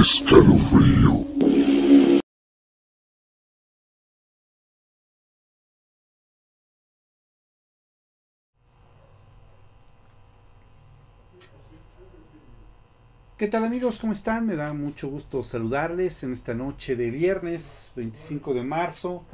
[0.00, 1.26] Escalofrío.
[13.36, 13.98] ¿Qué tal amigos?
[13.98, 14.46] ¿Cómo están?
[14.46, 19.24] Me da mucho gusto saludarles en esta noche de viernes 25 de marzo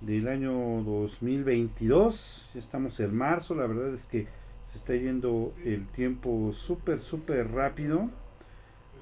[0.00, 0.52] del año
[0.84, 2.50] 2022.
[2.54, 4.28] Ya estamos en marzo, la verdad es que
[4.62, 8.10] se está yendo el tiempo súper, súper rápido.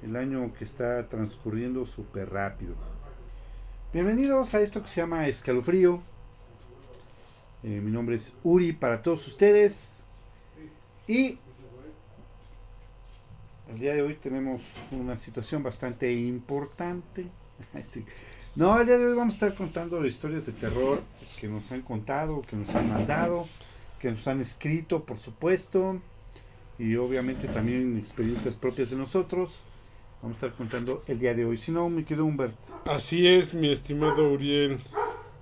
[0.03, 2.75] El año que está transcurriendo súper rápido.
[3.93, 6.01] Bienvenidos a esto que se llama Escalofrío.
[7.63, 10.03] Eh, mi nombre es Uri para todos ustedes.
[11.07, 11.39] Y
[13.69, 17.27] el día de hoy tenemos una situación bastante importante.
[18.55, 21.01] No, el día de hoy vamos a estar contando historias de terror
[21.41, 23.49] que nos han contado, que nos han mandado,
[23.99, 25.99] que nos han escrito, por supuesto,
[26.79, 29.65] y obviamente también experiencias propias de nosotros.
[30.21, 31.57] Vamos a estar contando el día de hoy.
[31.57, 32.55] Si no, me quedo Humbert.
[32.85, 34.79] Así es, mi estimado Uriel.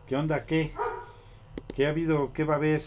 [0.07, 0.45] ¿Qué onda?
[0.45, 0.73] ¿Qué?
[1.75, 2.33] ¿Qué ha habido?
[2.33, 2.81] ¿Qué va a haber?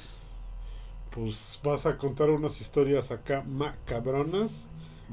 [1.10, 4.66] Pues vas a contar unas historias acá macabronas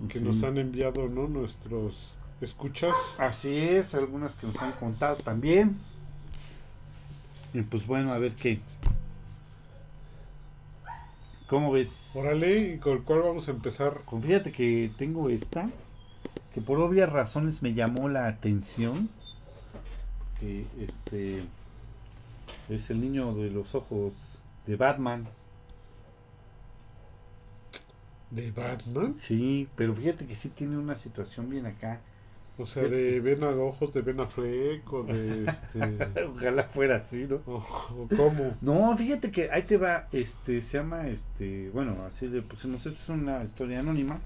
[0.10, 0.26] que Sí.
[0.26, 1.28] nos han enviado, ¿no?
[1.30, 2.94] Nuestros escuchas.
[3.18, 5.80] Así es, algunas que nos han contado también.
[7.54, 8.60] Y pues bueno, a ver qué.
[11.48, 12.16] ¿Cómo ves?
[12.20, 14.02] Órale, ¿y con cuál vamos a empezar?
[14.06, 15.70] Con- Fíjate que tengo esta,
[16.54, 19.10] que por obvias razones me llamó la atención.
[20.40, 21.44] Que este
[22.70, 25.28] es el niño de los ojos de Batman.
[28.30, 29.16] ¿De Batman?
[29.18, 32.02] Sí, pero fíjate que sí tiene una situación bien acá.
[32.58, 36.24] O sea, de Ben a ojos de Ben Affleck o de este...
[36.28, 37.42] Ojalá fuera así, ¿no?
[37.48, 38.56] o, o cómo.
[38.62, 43.00] No, fíjate que ahí te va, este, se llama, este, bueno, así le pusimos, esto
[43.02, 44.20] es una historia anónima,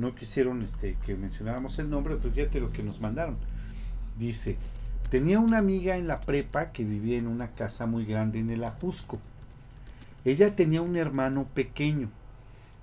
[0.00, 3.36] no quisieron, este, que mencionáramos el nombre, pero fíjate lo que nos mandaron.
[4.18, 4.56] Dice,
[5.10, 8.64] tenía una amiga en la prepa que vivía en una casa muy grande en el
[8.64, 9.18] Ajusco.
[10.24, 12.08] Ella tenía un hermano pequeño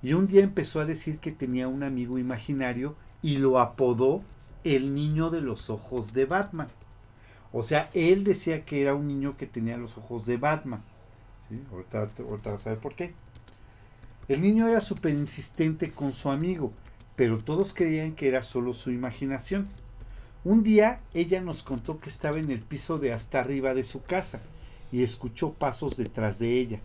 [0.02, 4.22] y un día empezó a decir que tenía un amigo imaginario y lo apodó
[4.64, 6.68] el niño de los ojos de Batman.
[7.52, 10.84] O sea, él decía que era un niño que tenía los ojos de Batman.
[11.50, 11.64] ¿sí?
[11.72, 13.14] Ahorita, ahorita vas a ver por qué.
[14.28, 16.74] El niño era súper insistente con su amigo,
[17.18, 19.68] pero todos creían que era solo su imaginación.
[20.46, 24.04] Un día ella nos contó que estaba en el piso de hasta arriba de su
[24.04, 24.40] casa
[24.92, 26.80] y escuchó pasos detrás de ella.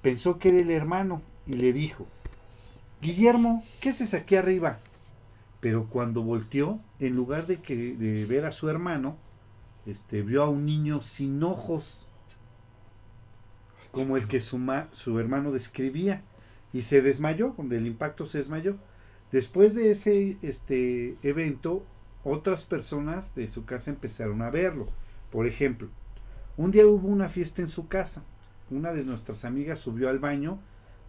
[0.00, 2.06] Pensó que era el hermano y le dijo,
[3.02, 4.78] Guillermo, ¿qué haces aquí arriba?
[5.60, 9.16] Pero cuando volteó, en lugar de, que, ver a su hermano,
[9.84, 12.06] este, vio a un niño sin ojos,
[13.90, 16.22] como el que su, ma- su hermano describía,
[16.72, 18.76] y se desmayó, con el impacto se desmayó.
[19.32, 21.84] Después de ese este, evento,
[22.22, 24.88] otras personas de su casa empezaron a verlo.
[25.30, 25.88] Por ejemplo,
[26.58, 28.24] un día hubo una fiesta en su casa.
[28.70, 30.58] Una de nuestras amigas subió al baño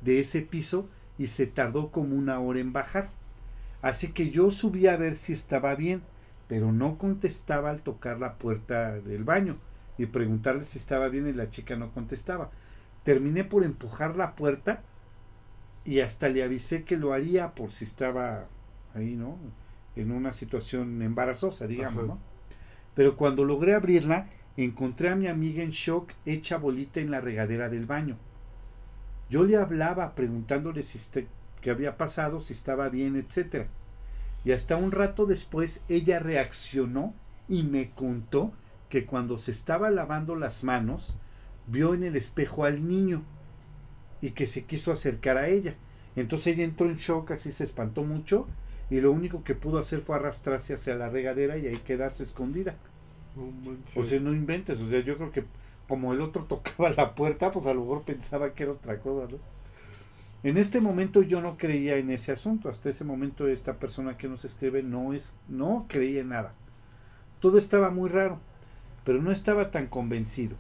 [0.02, 3.10] de ese piso y se tardó como una hora en bajar.
[3.82, 6.02] Así que yo subí a ver si estaba bien,
[6.48, 9.58] pero no contestaba al tocar la puerta del baño
[9.98, 12.52] y preguntarle si estaba bien y la chica no contestaba.
[13.04, 14.82] Terminé por empujar la puerta
[15.86, 18.46] y hasta le avisé que lo haría por si estaba
[18.94, 19.38] ahí, ¿no?
[19.96, 22.08] En una situación embarazosa, digamos.
[22.08, 22.20] ¿no?
[22.96, 27.70] Pero cuando logré abrirla, encontré a mi amiga en shock, hecha bolita en la regadera
[27.70, 28.18] del baño.
[29.30, 31.28] Yo le hablaba preguntándole si este-
[31.62, 33.68] qué había pasado, si estaba bien, etcétera.
[34.46, 37.14] Y hasta un rato después ella reaccionó
[37.48, 38.54] y me contó
[38.90, 41.16] que cuando se estaba lavando las manos,
[41.68, 43.24] vio en el espejo al niño
[44.24, 45.76] y que se quiso acercar a ella.
[46.16, 48.48] Entonces ella entró en shock, así se espantó mucho
[48.90, 52.76] y lo único que pudo hacer fue arrastrarse hacia la regadera y ahí quedarse escondida.
[53.98, 55.44] O sea, no inventes, o sea, yo creo que
[55.90, 59.28] como el otro tocaba la puerta, pues a lo mejor pensaba que era otra cosa,
[59.30, 59.40] ¿no?
[60.44, 64.30] En este momento yo no creía en ese asunto, hasta ese momento esta persona que
[64.30, 66.54] nos escribe no es no creía en nada.
[67.42, 68.40] Todo estaba muy raro,
[69.04, 70.56] pero no estaba tan convencido.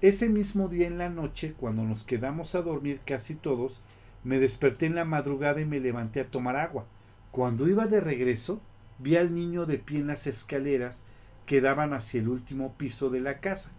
[0.00, 3.80] Ese mismo día en la noche, cuando nos quedamos a dormir casi todos,
[4.24, 6.86] me desperté en la madrugada y me levanté a tomar agua.
[7.30, 8.60] Cuando iba de regreso,
[8.98, 11.06] vi al niño de pie en las escaleras
[11.46, 13.72] que daban hacia el último piso de la casa.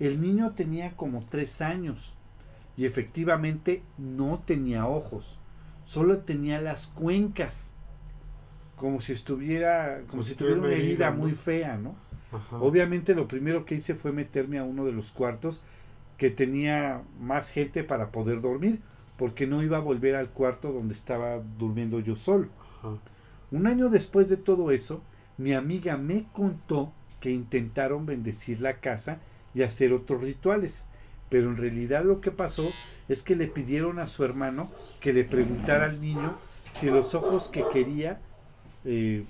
[0.00, 2.16] El niño tenía como tres años
[2.76, 5.38] y efectivamente no tenía ojos,
[5.84, 7.74] solo tenía las cuencas,
[8.76, 11.34] como si estuviera, como Como si si tuviera una una herida herida, muy ¿no?
[11.34, 11.94] fea, ¿no?
[12.32, 12.56] Ajá.
[12.56, 15.62] Obviamente lo primero que hice fue meterme a uno de los cuartos
[16.16, 18.80] que tenía más gente para poder dormir,
[19.16, 22.48] porque no iba a volver al cuarto donde estaba durmiendo yo solo.
[22.78, 22.98] Ajá.
[23.50, 25.02] Un año después de todo eso,
[25.36, 29.20] mi amiga me contó que intentaron bendecir la casa
[29.54, 30.86] y hacer otros rituales.
[31.28, 32.68] Pero en realidad lo que pasó
[33.08, 34.70] es que le pidieron a su hermano
[35.00, 36.36] que le preguntara al niño
[36.72, 38.20] si los ojos que quería,
[38.84, 39.24] eh,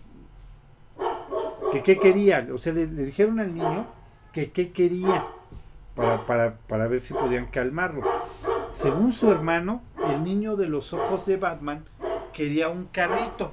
[1.72, 3.86] que qué quería, o sea, le, le dijeron al niño
[4.32, 5.24] que qué quería
[5.94, 8.02] para, para, para ver si podían calmarlo.
[8.70, 11.84] Según su hermano, el niño de los ojos de Batman
[12.32, 13.52] quería un carrito.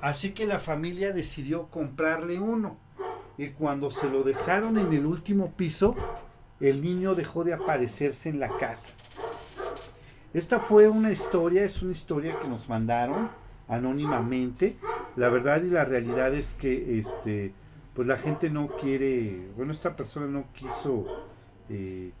[0.00, 2.76] Así que la familia decidió comprarle uno.
[3.38, 5.94] Y cuando se lo dejaron en el último piso,
[6.60, 8.92] el niño dejó de aparecerse en la casa.
[10.34, 13.30] Esta fue una historia, es una historia que nos mandaron
[13.68, 14.76] anónimamente.
[15.16, 17.52] La verdad y la realidad es que este,
[17.94, 21.06] pues la gente no quiere, bueno, esta persona no quiso
[21.68, 22.12] eh,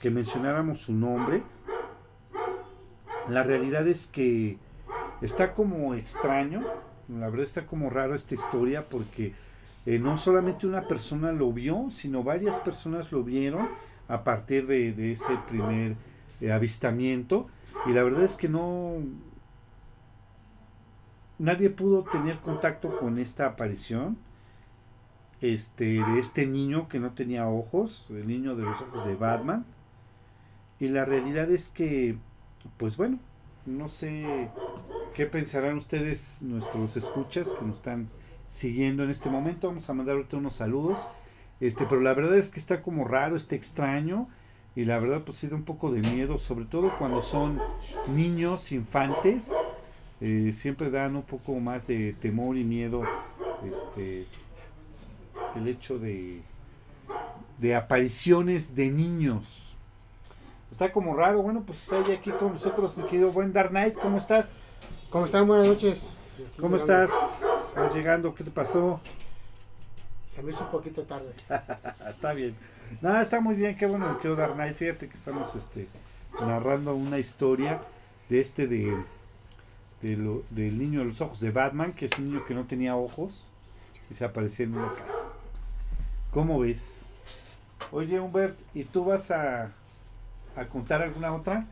[0.00, 1.42] que mencionáramos su nombre.
[3.28, 4.56] La realidad es que
[5.20, 6.64] está como extraño,
[7.08, 9.34] la verdad está como raro esta historia porque
[9.84, 13.68] eh, no solamente una persona lo vio, sino varias personas lo vieron
[14.08, 15.96] a partir de, de ese primer
[16.40, 17.48] eh, avistamiento.
[17.86, 18.96] Y la verdad es que no...
[21.38, 24.18] Nadie pudo tener contacto con esta aparición
[25.40, 29.64] este, de este niño que no tenía ojos, el niño de los ojos de Batman.
[30.80, 32.16] Y la realidad es que,
[32.76, 33.18] pues bueno,
[33.66, 34.50] no sé
[35.14, 38.08] qué pensarán ustedes, nuestros escuchas que nos están
[38.48, 39.68] siguiendo en este momento.
[39.68, 41.06] Vamos a mandar ahorita unos saludos.
[41.60, 44.28] Este, pero la verdad es que está como raro, está extraño.
[44.74, 47.60] Y la verdad, pues sí da un poco de miedo, sobre todo cuando son
[48.08, 49.52] niños, infantes.
[50.20, 53.02] Eh, siempre dan un poco más de temor y miedo
[53.64, 54.26] este,
[55.56, 56.42] el hecho de,
[57.58, 59.76] de apariciones de niños.
[60.70, 63.94] Está como raro, bueno, pues está ya aquí con nosotros, mi querido buen Dark Knight,
[63.94, 64.62] ¿cómo estás?
[65.10, 65.46] ¿Cómo están?
[65.46, 66.12] Buenas noches.
[66.60, 67.04] ¿Cómo llegando.
[67.04, 67.74] estás?
[67.74, 68.34] ¿Vas llegando?
[68.34, 69.00] ¿Qué te pasó?
[70.26, 71.32] Se me hizo un poquito tarde.
[72.10, 72.54] está bien.
[73.00, 74.76] No, está muy bien, qué bueno, mi querido Dark Knight.
[74.76, 75.88] Fíjate que estamos este,
[76.40, 77.80] narrando una historia
[78.28, 78.94] de este de,
[80.02, 82.64] de lo- del niño de los ojos de Batman, que es un niño que no
[82.64, 83.50] tenía ojos
[84.10, 85.24] y se aparecía en una casa.
[86.32, 87.06] ¿Cómo ves?
[87.90, 89.72] Oye, Humbert, ¿y tú vas a,
[90.56, 91.66] a contar alguna otra?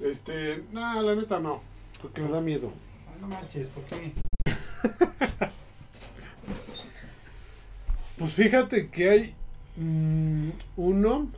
[0.00, 1.62] Este, no, la neta no,
[2.02, 2.70] porque me da miedo.
[3.20, 4.12] no manches, ¿por qué?
[8.18, 9.34] Pues fíjate que hay
[9.76, 11.28] mm, uno.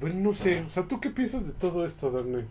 [0.00, 0.62] Bueno, no sé.
[0.62, 2.44] O sea, ¿tú qué piensas de todo esto, Darnay?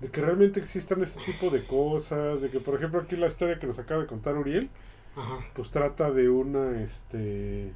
[0.00, 2.40] De que realmente existan este tipo de cosas.
[2.40, 4.68] De que, por ejemplo, aquí la historia que nos acaba de contar Uriel,
[5.16, 5.38] Ajá.
[5.54, 7.72] pues trata de una, este.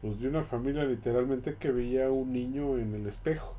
[0.00, 3.54] Pues de una familia literalmente que veía un niño en el espejo.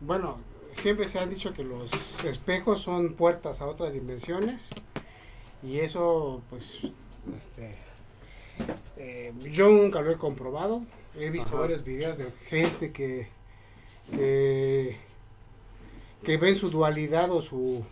[0.00, 0.38] Bueno,
[0.72, 4.70] siempre se ha dicho que los espejos son puertas a otras dimensiones.
[5.62, 6.80] Y eso, pues,
[7.36, 7.76] este,
[8.96, 10.82] eh, yo nunca lo he comprobado.
[11.18, 11.58] He visto Ajá.
[11.60, 13.28] varios videos de gente que,
[14.10, 14.96] que,
[16.24, 17.84] que ven su dualidad o su,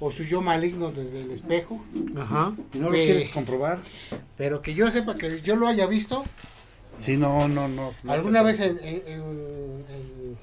[0.00, 1.84] o su yo maligno desde el espejo.
[2.16, 2.54] Ajá.
[2.72, 3.04] ¿Y no lo Eh.
[3.04, 3.78] quieres comprobar?
[4.36, 6.24] Pero que yo sepa que yo lo haya visto,
[6.96, 7.94] Sí, no, no, no.
[8.02, 10.38] no Alguna vez en, en- en- en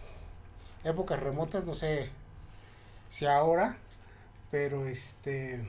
[0.85, 2.09] épocas remotas, no sé
[3.09, 3.77] si ahora,
[4.51, 5.67] pero este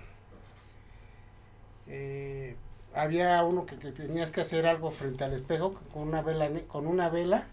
[1.88, 2.54] eh,
[2.96, 6.86] había uno que, que tenías que hacer algo frente al espejo con una vela con
[6.86, 7.46] una vela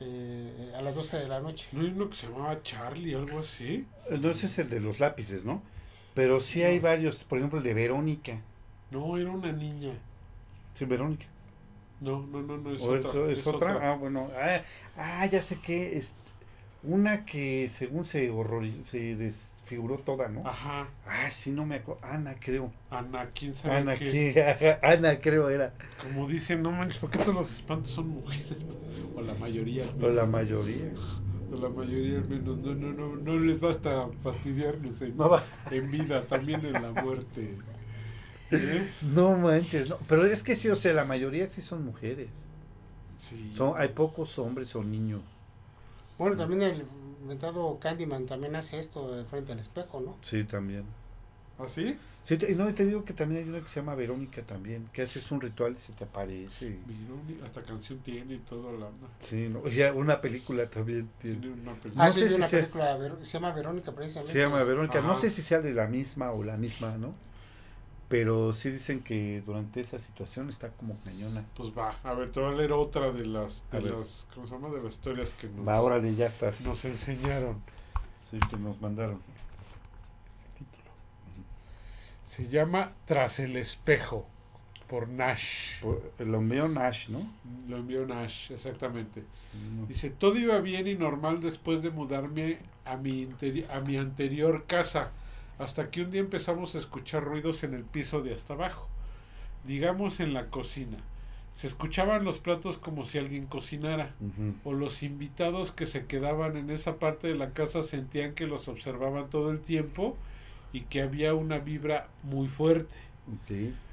[0.00, 1.68] eh, a las 12 de la noche.
[1.72, 3.86] ¿No hay uno que se llamaba Charlie algo así?
[4.10, 5.62] No, ese es el de los lápices, ¿no?
[6.14, 6.82] Pero sí hay No.
[6.84, 8.38] varios, por ejemplo, el de Verónica.
[8.90, 9.92] No, era una niña.
[10.74, 11.26] Sí, Verónica.
[12.00, 13.10] No, no, no, no es ¿O otra.
[13.10, 13.76] es, es otra?
[13.76, 13.92] otra.
[13.92, 14.30] Ah, bueno.
[14.34, 14.62] Ah,
[14.96, 16.16] ah, ya sé que es
[16.84, 20.46] una que según se horror se desfiguró toda, ¿no?
[20.46, 20.88] Ajá.
[21.06, 22.00] Ah, sí, no me acuerdo.
[22.04, 22.72] Ana, creo.
[22.90, 24.78] Ana, quién sabe Ana, qué.
[24.82, 25.72] Ana, creo era.
[26.02, 28.46] Como dicen, no manches, ¿por qué todos los espantos son mujeres?
[29.14, 29.84] O la mayoría.
[30.00, 30.90] O la mayoría.
[31.52, 32.56] O la mayoría al menos.
[32.58, 36.90] No, no, no, no les basta fastidiarnos en, No, va- en vida, también en la
[36.92, 37.56] muerte.
[38.50, 38.90] ¿Eh?
[39.02, 39.98] no manches, no.
[40.08, 42.28] Pero es que sí, o sea, la mayoría sí son mujeres.
[43.20, 43.50] Sí.
[43.54, 45.20] Son, hay pocos hombres o niños.
[46.18, 46.84] Bueno, también el
[47.22, 50.16] inventado Candyman también hace esto de frente al espejo, ¿no?
[50.22, 50.84] Sí, también.
[51.58, 51.98] ¿Así?
[52.24, 55.02] Sí, te- no, te digo que también hay una que se llama Verónica también, que
[55.02, 56.66] haces un ritual y se te aparece.
[56.66, 58.88] y- Verónica, hasta canción tiene y todo la.
[59.18, 61.60] Sí, no, ya una película también Tiene tiene.
[61.62, 62.04] una película.
[62.04, 64.32] Ah, No sí, sé vi si una sea- película, se llama Verónica precisamente.
[64.32, 67.14] Se llama Verónica, no sé si sea de la misma o la misma, ¿no?
[68.12, 71.46] Pero sí dicen que durante esa situación está como cañona.
[71.56, 74.52] Pues va, a ver, te voy a leer otra de las, de las, ¿cómo se
[74.52, 74.68] llama?
[74.68, 76.60] De las historias que nos, Va, órale, ya estás.
[76.60, 77.62] nos enseñaron.
[78.30, 79.18] Sí, que nos mandaron.
[82.28, 84.26] Se llama Tras el espejo,
[84.88, 85.80] por Nash.
[85.80, 87.26] Por- Lo envió Nash, ¿no?
[87.68, 89.22] Lo envió Nash, exactamente.
[89.76, 89.86] No.
[89.86, 94.64] Dice, todo iba bien y normal después de mudarme a mi, interi- a mi anterior
[94.66, 95.12] casa,
[95.58, 98.88] hasta que un día empezamos a escuchar ruidos en el piso de hasta abajo,
[99.66, 100.98] digamos en la cocina.
[101.54, 104.14] Se escuchaban los platos como si alguien cocinara,
[104.64, 108.68] o los invitados que se quedaban en esa parte de la casa sentían que los
[108.68, 110.16] observaban todo el tiempo
[110.72, 112.96] y que había una vibra muy fuerte.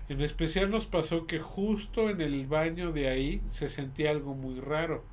[0.08, 4.60] En especial nos pasó que justo en el baño de ahí se sentía algo muy
[4.60, 5.04] raro.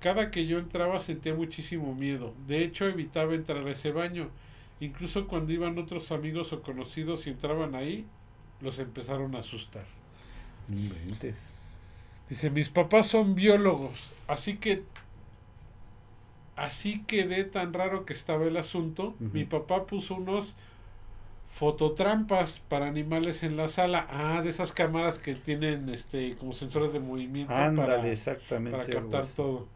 [0.00, 2.34] Cada que yo entraba sentía muchísimo miedo.
[2.46, 4.28] De hecho, evitaba entrar a ese baño.
[4.80, 8.06] Incluso cuando iban otros amigos o conocidos y entraban ahí,
[8.60, 9.84] los empezaron a asustar.
[10.68, 11.52] Inventes.
[12.28, 14.84] Dice, mis papás son biólogos, así que
[16.56, 19.14] así quedé tan raro que estaba el asunto.
[19.18, 20.54] Mi papá puso unos
[21.46, 24.06] fototrampas para animales en la sala.
[24.08, 28.70] Ah, de esas cámaras que tienen este como sensores de movimiento Ándale, para, exactamente.
[28.70, 29.66] para algo captar todo.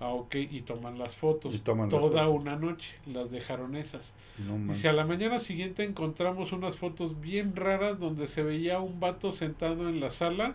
[0.00, 1.54] Ah, ok, y toman las fotos.
[1.54, 2.40] Y toman las Toda fotos.
[2.40, 4.12] una noche las dejaron esas.
[4.38, 4.76] No manches.
[4.76, 9.32] Dice, a la mañana siguiente encontramos unas fotos bien raras donde se veía un vato
[9.32, 10.54] sentado en la sala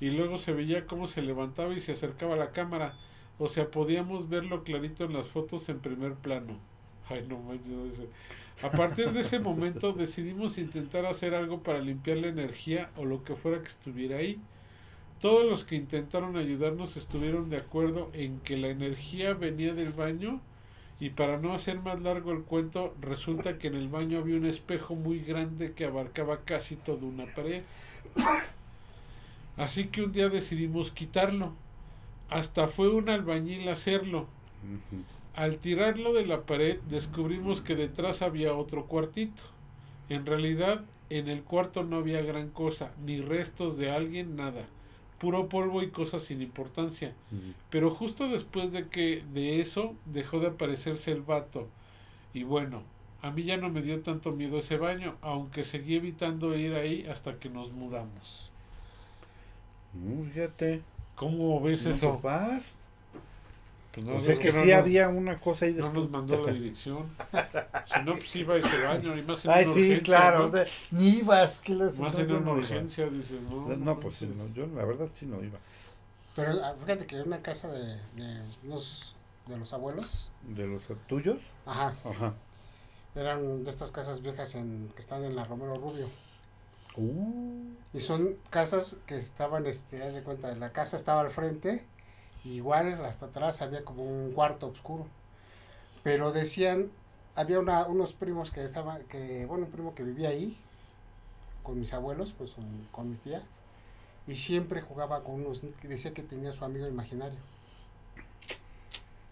[0.00, 2.94] y luego se veía cómo se levantaba y se acercaba a la cámara.
[3.38, 6.56] O sea, podíamos verlo clarito en las fotos en primer plano.
[7.08, 8.08] Ay, no manches.
[8.62, 13.24] A partir de ese momento decidimos intentar hacer algo para limpiar la energía o lo
[13.24, 14.38] que fuera que estuviera ahí.
[15.24, 20.42] Todos los que intentaron ayudarnos estuvieron de acuerdo en que la energía venía del baño
[21.00, 24.44] y para no hacer más largo el cuento, resulta que en el baño había un
[24.44, 27.62] espejo muy grande que abarcaba casi toda una pared.
[29.56, 31.54] Así que un día decidimos quitarlo.
[32.28, 34.26] Hasta fue un albañil hacerlo.
[35.34, 39.40] Al tirarlo de la pared descubrimos que detrás había otro cuartito.
[40.10, 44.66] En realidad, en el cuarto no había gran cosa, ni restos de alguien, nada.
[45.18, 47.14] Puro polvo y cosas sin importancia.
[47.70, 51.68] Pero justo después de que de eso dejó de aparecerse el vato.
[52.34, 52.82] Y bueno,
[53.22, 57.06] a mí ya no me dio tanto miedo ese baño, aunque seguí evitando ir ahí
[57.06, 58.50] hasta que nos mudamos.
[60.32, 60.82] Fíjate.
[61.14, 62.10] ¿Cómo ves No, eso?
[62.10, 62.76] pues vas.
[63.94, 65.94] Pues no, o sea que, no sí había una cosa ahí No después.
[66.02, 67.06] nos mandó la dirección.
[67.94, 69.16] Si no, pues iba a ese baño.
[69.16, 70.48] Y más en Ay, una sí, urgencia, claro.
[70.48, 70.58] ¿no?
[70.98, 71.60] Ni ibas.
[71.60, 73.68] ¿qué les- Más no, en una no urgencia, dices, no.
[73.76, 75.58] No, pues sí, no, yo la verdad sí no iba.
[76.34, 77.84] Pero ah, fíjate que en una casa de,
[78.16, 79.14] de unos
[79.46, 81.40] de los abuelos, ¿De los tuyos?
[81.66, 82.34] ajá, Ajá.
[83.14, 86.08] eran de estas casas viejas en, que están en la Romero Rubio.
[86.96, 91.84] Uh, Y son casas que estaban, este, haz de cuenta, la casa estaba al frente,
[92.44, 95.06] igual hasta atrás había como un cuarto oscuro.
[96.02, 96.90] Pero decían,
[97.34, 100.58] había una, unos primos que estaban, que, bueno, un primo que vivía ahí,
[101.62, 102.52] con mis abuelos, pues
[102.92, 103.42] con, mi tía,
[104.26, 107.38] y siempre jugaba con unos, decía que tenía su amigo imaginario.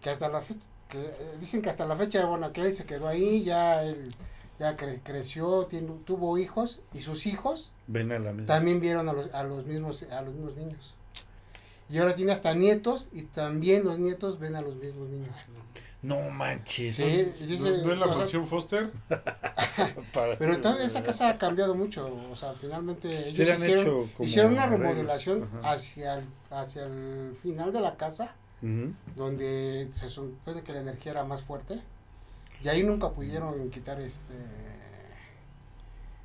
[0.01, 2.85] Que hasta la fecha, que, eh, dicen que hasta la fecha, bueno, que él se
[2.85, 4.13] quedó ahí, ya él
[4.59, 8.47] ya cre- creció, tiene, tuvo hijos, y sus hijos ven a la misma.
[8.47, 10.95] también vieron a los, a los mismos a los mismos niños.
[11.89, 15.35] Y ahora tiene hasta nietos y también los nietos ven a los mismos niños.
[16.01, 16.95] No manches.
[16.95, 18.91] Sí, y ¿No, dice, no es la mansión Foster?
[20.37, 24.67] Pero toda esa casa ha cambiado mucho, o sea, finalmente ellos han hicieron, hicieron una
[24.67, 28.35] remodelación hacia el, hacia el final de la casa,
[29.15, 31.79] donde se supone que la energía era más fuerte,
[32.61, 34.33] y ahí nunca pudieron quitar este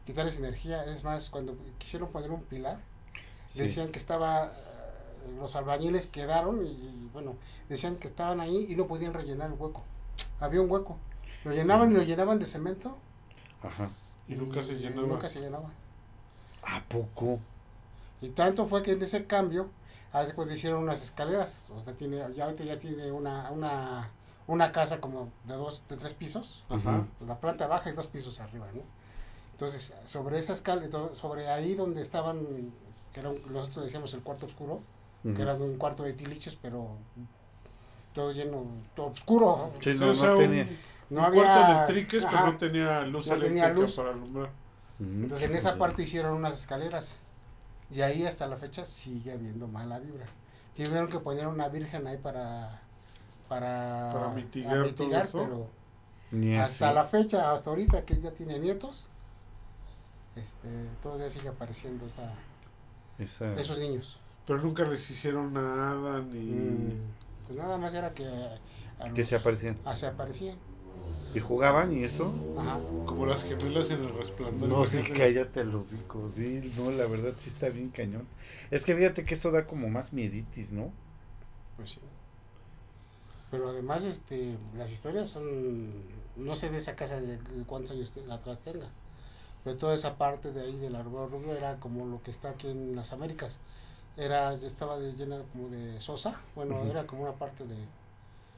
[0.07, 2.79] quitar esa energía, es más, cuando quisieron poner un pilar,
[3.53, 3.61] Sí.
[3.61, 4.53] decían que estaba
[5.37, 7.35] los albañiles quedaron y, y, bueno
[7.69, 9.83] decían que estaban ahí y no podían rellenar el hueco
[10.41, 10.97] había un hueco
[11.45, 12.97] lo llenaban y lo llenaban de cemento
[13.63, 13.91] Ajá.
[14.29, 15.07] Y nunca se llenaba.
[15.07, 15.71] nunca se llenaba
[16.63, 17.39] ¿A poco?
[18.21, 19.69] y tanto fue que en ese cambio
[20.13, 24.11] hace cuando hicieron unas escaleras o sea tiene ya ahorita ya tiene una una
[24.47, 27.05] una casa como de dos de tres pisos Ajá.
[27.27, 28.81] la planta baja y dos pisos arriba, ¿no?
[29.53, 32.41] Entonces, sobre esa escala, sobre ahí donde estaban,
[33.13, 34.81] que era un- nosotros decíamos el cuarto oscuro,
[35.35, 36.97] Que era un cuarto de tiliches, pero
[38.15, 39.71] todo lleno, todo oscuro.
[39.81, 40.69] Sí, no, o sea, no un- tenía.
[41.11, 41.43] No un había...
[41.43, 42.31] cuarto de triques, ajá.
[42.41, 43.97] pero no tenía luz No tenía luz.
[43.97, 44.51] para alumbrar.
[45.01, 47.21] Entonces, en esa parte hicieron unas escaleras.
[47.91, 50.27] Y ahí hasta la fecha sigue habiendo mala vibra.
[50.77, 52.83] Tuvieron que poner una virgen ahí para...
[53.49, 55.69] Para, mitigar pero
[56.33, 59.09] Ni hasta la fecha, hasta ahorita que ella tiene nietos,
[60.37, 60.69] este,
[61.03, 62.35] todavía sigue apareciendo esa,
[63.19, 64.21] Esa- esos niños.
[64.49, 66.97] Pero nunca les hicieron nada, ni...
[67.47, 69.79] Pues nada más era que a Que se aparecían.
[69.85, 70.59] ah, se aparecían.
[71.35, 72.35] y jugaban y eso.
[72.59, 72.81] Ajá.
[73.07, 74.69] Como las gemelas en el resplandor.
[74.69, 78.27] No, sí, cállate los hijos, sí, no, la verdad sí está bien cañón.
[78.71, 80.93] Es que fíjate que eso da como más mieditis, ¿no?
[81.77, 82.01] Pues sí.
[83.51, 85.45] Pero además, este, las historias son,
[86.37, 88.89] no sé de esa casa de, de cuántos años te- atrás tenga,
[89.65, 92.69] pero toda esa parte de ahí del árbol rubio era como lo que está aquí
[92.69, 93.59] en las Américas.
[94.19, 97.77] Era, estaba de- llena como de sosa, bueno, era como una parte de,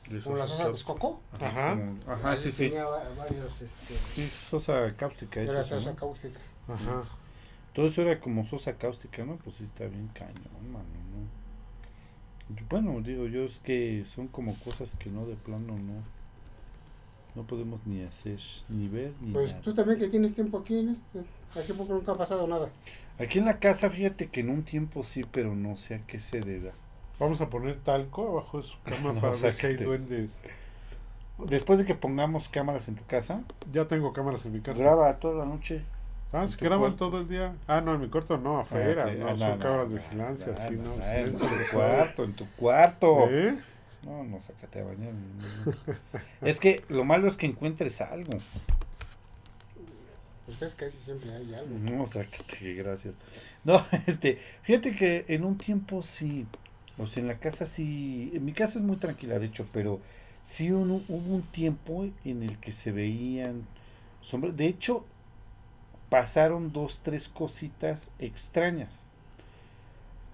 [0.09, 1.21] De como la sosa de escoco.
[1.39, 1.77] Ajá.
[1.77, 2.69] como- ajá, sí, sí.
[2.71, 5.41] Tenía va- varios, este, Sí, sosa cáustica.
[5.43, 5.97] era esa, sosa ¿no?
[5.97, 6.41] cáustica.
[6.67, 7.03] Ajá.
[7.75, 9.37] Todo eso era como sosa cáustica, ¿no?
[9.37, 12.61] Pues sí está bien cañón, mano, ¿no?
[12.69, 16.03] Bueno, digo yo, es que son como cosas que no, de plano, no.
[17.35, 19.63] No podemos ni hacer, ni ver, ni Pues nada.
[19.63, 21.21] tú también que tienes tiempo aquí en este,
[21.55, 22.69] aquí poco nunca ha pasado nada.
[23.19, 26.19] Aquí en la casa, fíjate que en un tiempo sí, pero no sé a qué
[26.21, 26.73] se deba.
[27.19, 30.31] Vamos a poner talco abajo de su cama No, para ver si hay duendes.
[31.39, 34.79] Después de que pongamos cámaras en tu casa, Ya tengo cámaras en mi casa.
[34.79, 35.83] graba toda la noche.
[36.33, 37.09] Ah, se graban cuarto.
[37.09, 37.57] todo el día.
[37.67, 39.05] Ah, no, en mi cuarto no, afuera.
[39.07, 40.97] Ah, sí, no, ah, son no, cámaras no, de vigilancia, no, sí, no, no.
[40.97, 43.27] no, silencio, en tu cuarto, en tu cuarto.
[43.31, 43.59] ¿Eh?
[44.05, 45.13] No, no, sácate a bañar.
[46.41, 48.33] es que lo malo es que encuentres algo.
[50.59, 51.79] Pues casi siempre hay algo.
[51.79, 53.15] No, sácate, gracias.
[53.63, 56.47] No, este, fíjate que en un tiempo sí,
[56.99, 60.01] o sea, en la casa sí, en mi casa es muy tranquila, de hecho, pero
[60.43, 63.65] sí un- hubo un tiempo en el que se veían
[64.23, 64.57] sombras.
[64.57, 65.05] De hecho,
[66.09, 69.10] pasaron dos, tres cositas extrañas.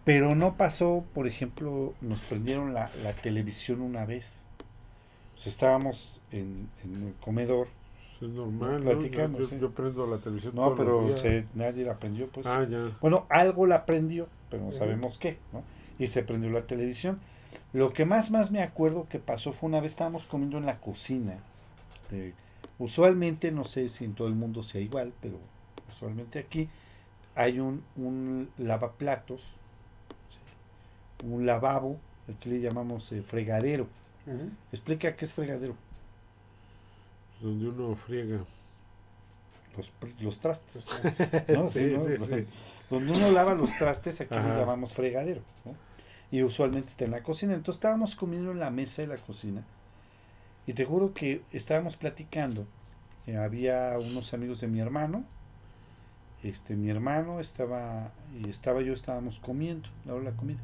[0.06, 4.46] Pero no pasó, por ejemplo, nos prendieron la, la televisión una vez.
[5.36, 7.68] O sea, estábamos en, en el comedor.
[8.22, 8.84] Es normal, No, ¿no?
[8.98, 9.58] platicamos, Yo, sí.
[9.60, 12.46] yo prendo la televisión No, pero se- nadie la prendió, pues.
[12.46, 12.96] Ah, ya.
[13.02, 15.62] Bueno, algo la prendió, pero no sabemos qué, ¿no?
[15.98, 17.18] Y se prendió la televisión.
[17.74, 20.78] Lo que más, más me acuerdo que pasó fue una vez estábamos comiendo en la
[20.78, 21.34] cocina.
[22.12, 22.32] Eh,
[22.78, 25.38] usualmente, no sé si en todo el mundo sea igual, pero
[25.90, 26.68] usualmente aquí
[27.34, 29.42] hay un, un lavaplatos.
[31.24, 31.98] Un lavabo,
[32.28, 33.86] aquí le llamamos eh, fregadero.
[34.72, 35.74] Explica qué es fregadero.
[37.40, 38.38] Donde uno friega.
[39.76, 40.86] Los, los trastes.
[41.02, 41.68] Pues, ¿no?
[41.68, 42.06] Sí, Sí, ¿no?
[42.06, 42.46] sí, sí.
[42.90, 44.48] Donde uno lava los trastes, aquí Ajá.
[44.54, 45.42] le llamamos fregadero.
[45.64, 45.74] ¿no?
[46.32, 47.54] Y usualmente está en la cocina.
[47.54, 49.62] Entonces estábamos comiendo en la mesa de la cocina.
[50.66, 52.66] Y te juro que estábamos platicando.
[53.26, 55.24] eh, había unos amigos de mi hermano.
[56.42, 58.10] Este, mi hermano estaba
[58.42, 60.58] y estaba yo, estábamos comiendo, la hora de la comida.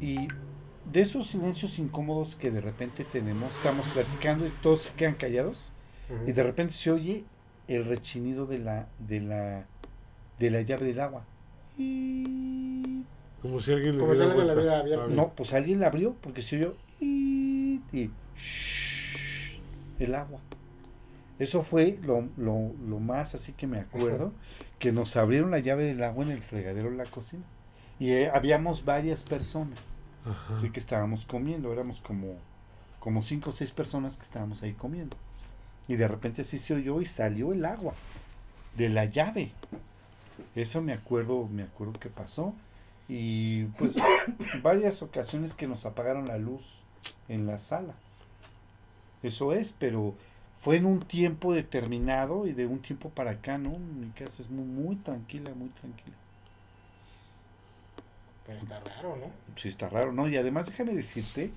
[0.00, 0.28] Y
[0.92, 5.72] de esos silencios incómodos que de repente tenemos, estamos platicando y todos se quedan callados.
[6.26, 7.24] Y de repente se oye
[7.68, 9.64] el rechinido de la, de la,
[10.40, 11.24] de la llave del agua.
[11.78, 13.04] Y...
[13.40, 15.08] Como si alguien le Como si diera alguien la hubiera abierto.
[15.08, 17.80] No, pues alguien la abrió porque se oyó y,
[19.98, 20.40] el agua.
[21.38, 24.32] Eso fue lo, lo, lo más así que me acuerdo,
[24.78, 27.44] que nos abrieron la llave del agua en el fregadero de la cocina.
[28.00, 29.78] Y eh, habíamos varias personas.
[30.24, 30.54] Ajá.
[30.54, 32.34] Así que estábamos comiendo, éramos como,
[32.98, 35.16] como cinco o seis personas que estábamos ahí comiendo.
[35.86, 37.94] Y de repente así se oyó y salió el agua
[38.76, 39.52] de la llave.
[40.54, 42.54] Eso me acuerdo, me acuerdo que pasó.
[43.08, 43.94] Y pues
[44.62, 46.84] varias ocasiones que nos apagaron la luz
[47.28, 47.94] en la sala.
[49.22, 50.14] Eso es, pero
[50.58, 53.78] fue en un tiempo determinado y de un tiempo para acá, ¿no?
[53.78, 56.16] Mi casa es muy, muy tranquila, muy tranquila.
[58.50, 59.30] Pero está raro, ¿no?
[59.54, 60.28] Sí, está raro, ¿no?
[60.28, 61.52] Y además déjame decirte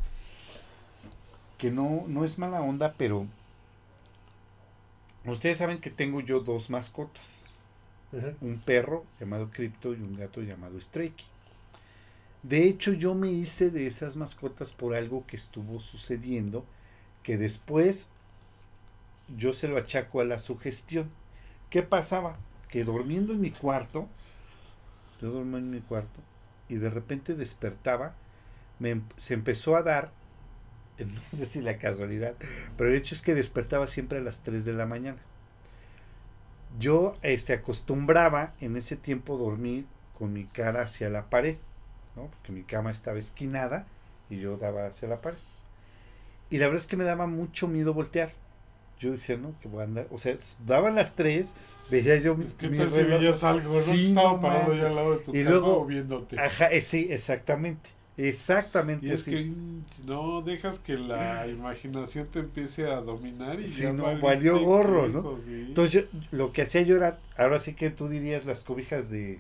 [1.58, 3.26] que no, no es mala onda, pero
[5.26, 7.48] ustedes saben que tengo yo dos mascotas.
[8.42, 11.26] Un perro llamado Crypto y un gato llamado Strikey.
[12.44, 16.64] De hecho, yo me hice de esas mascotas por algo que estuvo sucediendo,
[17.24, 18.10] que después
[19.36, 21.10] yo se lo achaco a la sugestión.
[21.72, 22.38] ¿Qué pasaba?
[22.70, 24.08] Que durmiendo en mi cuarto,
[25.20, 26.22] yo dormía en mi cuarto,
[26.74, 28.16] y de repente despertaba,
[28.80, 30.12] me, em- se empezó a dar,
[31.00, 32.36] no sé si la casualidad,
[32.78, 35.20] pero el hecho es que despertaba siempre a las 3 de la mañana.
[36.80, 39.86] Yo este, acostumbraba en ese tiempo dormir
[40.18, 41.58] con mi cara hacia la pared,
[42.16, 42.28] ¿no?
[42.28, 43.88] porque mi cama estaba esquinada
[44.30, 45.38] y yo daba hacia la pared.
[46.50, 48.32] Y la verdad es que me daba mucho miedo voltear.
[49.04, 50.08] Yo decía, no, que voy a andar.
[50.12, 50.34] O sea,
[50.66, 51.56] daban las 3,
[51.92, 53.20] veía yo mi, ¿Qué mi tal si reloj.
[53.20, 53.74] veías algo?
[53.74, 53.80] ¿no?
[53.80, 56.40] Sí, Estaba parado ya al lado de tu Y cama luego- o viéndote.
[56.40, 57.90] Ajá, eh, sí, exactamente.
[58.16, 59.32] Exactamente Y es así.
[59.32, 59.52] que
[60.06, 65.38] no dejas que la imaginación te empiece a dominar y ya no, valió gorro, ¿no?
[65.46, 65.66] sí.
[65.68, 69.40] Entonces yo- lo que hacía yo era, ahora sí que tú dirías las cobijas de,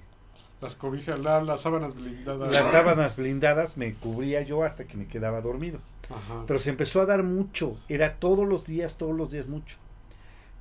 [0.64, 2.52] Las cobijas, la- las sábanas blindadas.
[2.52, 5.80] Las sábanas blindadas me cubría yo hasta que me quedaba dormido.
[6.10, 6.44] Ajá.
[6.48, 9.78] Pero se empezó a dar mucho, era todos los días, todos los días mucho.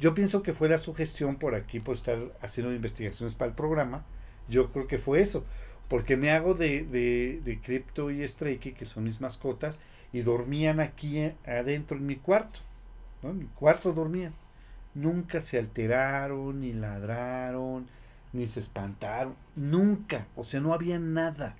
[0.00, 4.04] Yo pienso que fue la sugestión por aquí, por estar haciendo investigaciones para el programa.
[4.48, 5.44] Yo creo que fue eso,
[5.88, 9.80] porque me hago de, de, de Crypto y Strikey, que son mis mascotas,
[10.12, 12.60] y dormían aquí eh, adentro en mi cuarto.
[13.22, 13.30] ¿no?
[13.30, 14.34] En mi cuarto dormían.
[14.94, 17.86] Nunca se alteraron, ni ladraron,
[18.32, 19.34] ni se espantaron.
[19.56, 20.26] Nunca.
[20.36, 21.56] O sea, no había nada.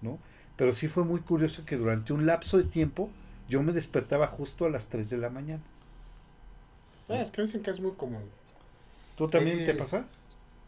[0.00, 0.18] ¿no?
[0.56, 3.10] Pero sí fue muy curioso que durante un lapso de tiempo
[3.48, 5.62] yo me despertaba justo a las 3 de la mañana.
[7.06, 8.22] Pues, es que dicen que es muy común.
[9.16, 10.04] ¿Tú también Eh, te pasa?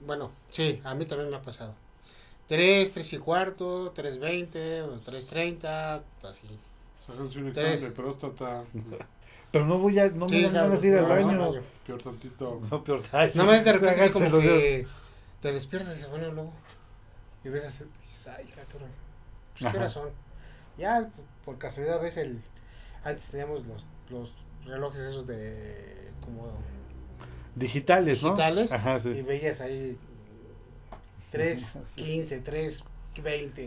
[0.01, 1.75] Bueno, sí, a mí también me ha pasado.
[2.49, 6.49] 3, 3 y cuarto, 3.20, o 3.30, así.
[7.07, 7.75] Sáquense un Tres.
[7.75, 8.65] examen de próstata.
[9.51, 11.33] Pero no voy a, no Sí, me dan ganas de ir al baño.
[11.33, 11.53] no,
[11.87, 12.61] Peor tantito.
[12.71, 13.03] No, peor.
[13.13, 14.87] ay, Nada más de repente como que
[15.45, 16.51] te despiertas y se pone luego
[17.45, 18.87] y ves así, dices, ay, la torre,
[19.53, 19.77] pues, ¿qué Ajá.
[19.77, 20.09] horas son?
[20.79, 21.11] Ya,
[21.45, 22.41] por casualidad ves el,
[23.05, 24.33] antes teníamos los, los
[24.65, 26.51] relojes esos de, como,
[27.57, 28.31] Digitales, ¿no?
[28.31, 29.21] Digitales, Ajá, y sí.
[29.21, 29.99] veías ahí
[31.31, 32.03] 3, Sí.
[32.05, 32.85] 15, 3,
[33.23, 33.63] 20,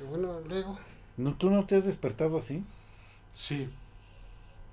[0.00, 0.78] y bueno, luego,
[1.18, 2.64] No, ¿Tú no te has despertado así?
[3.36, 3.68] Sí.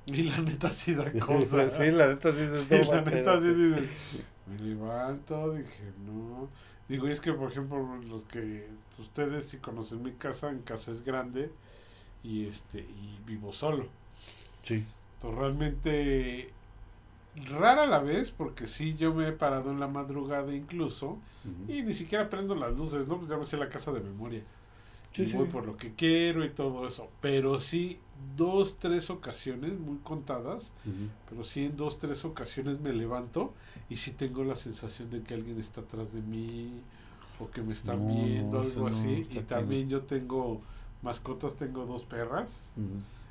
[0.06, 1.70] Y la neta sí da cosa.
[1.70, 3.90] sí, la neta sí dices, Sí, no, la neta sí dices,
[4.48, 6.50] me levanto, dije, no.
[6.88, 8.68] Digo, y es que, por ejemplo, los que
[9.00, 11.50] ustedes sí conocen mi casa, en casa es grande
[12.24, 13.88] y este y vivo solo.
[14.64, 14.86] Sí.
[15.16, 16.50] Entonces, realmente
[17.50, 21.18] rara la vez, porque sí yo me he parado en la madrugada incluso
[21.68, 23.18] y ni siquiera prendo las luces, ¿no?
[23.18, 24.42] Pues ya me sé la casa de memoria.
[25.16, 25.38] Sí, y sí.
[25.38, 27.10] voy por lo que quiero y todo eso.
[27.22, 28.02] Pero sí,
[28.36, 30.74] dos, tres ocasiones, muy contadas,
[31.30, 33.56] pero sí en dos, tres ocasiones me levanto
[33.90, 36.84] y sí tengo la sensación de que alguien está atrás de mí
[37.38, 39.28] o que me están No, viendo, algo no, así.
[39.30, 40.66] Y también yo tengo
[41.02, 42.52] mascotas, tengo dos perras.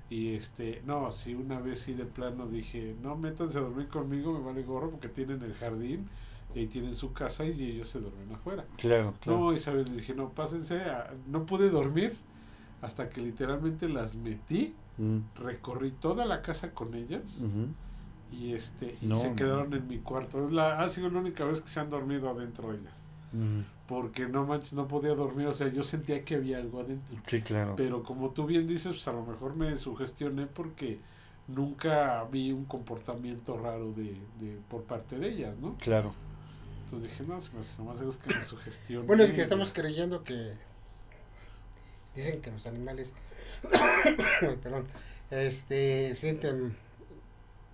[0.09, 4.33] Y este, no, sí, una vez sí de plano dije, no, métanse a dormir conmigo,
[4.39, 6.11] me vale gorro porque tienen el jardín
[6.55, 8.65] y ahí tienen su casa y ellos se duermen afuera.
[8.79, 9.39] Claro, claro.
[9.41, 12.17] No, Isabel, le dije, no, pásense, a- no pude dormir
[12.81, 15.23] hasta que literalmente las metí, Ujú.
[15.37, 17.23] recorrí toda la casa con ellas
[18.31, 19.37] y este y No, se no.
[19.37, 20.49] quedaron en mi cuarto.
[20.51, 22.95] La, ha sido la única vez que se han dormido adentro ellas.
[23.33, 23.65] Ujú.
[23.87, 27.17] Porque no manches, no podía dormir, o sea, yo sentía que había algo adentro.
[27.27, 27.75] Sí, claro.
[27.77, 31.01] Pero como tú bien dices, pues a lo mejor me sugestioné porque
[31.49, 35.77] nunca vi un comportamiento raro de, de por parte de ellas, ¿no?
[35.79, 36.15] Claro.
[36.85, 39.07] Entonces dije, no, hace- nomás es que me sugestioné.
[39.07, 40.53] bueno, es que estamos creyendo que,
[42.15, 43.13] dicen que los animales,
[44.63, 44.87] perdón,
[45.31, 46.77] este, sienten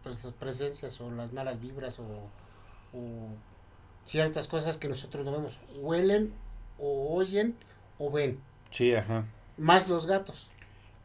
[0.02, 2.04] pues, las presencias o las malas vibras o,
[2.92, 3.28] o
[4.06, 5.58] ciertas cosas que nosotros no vemos.
[5.78, 6.32] Huelen
[6.78, 7.56] o oyen
[7.98, 8.40] o ven.
[8.70, 9.24] Sí, ajá.
[9.58, 10.48] Más los gatos.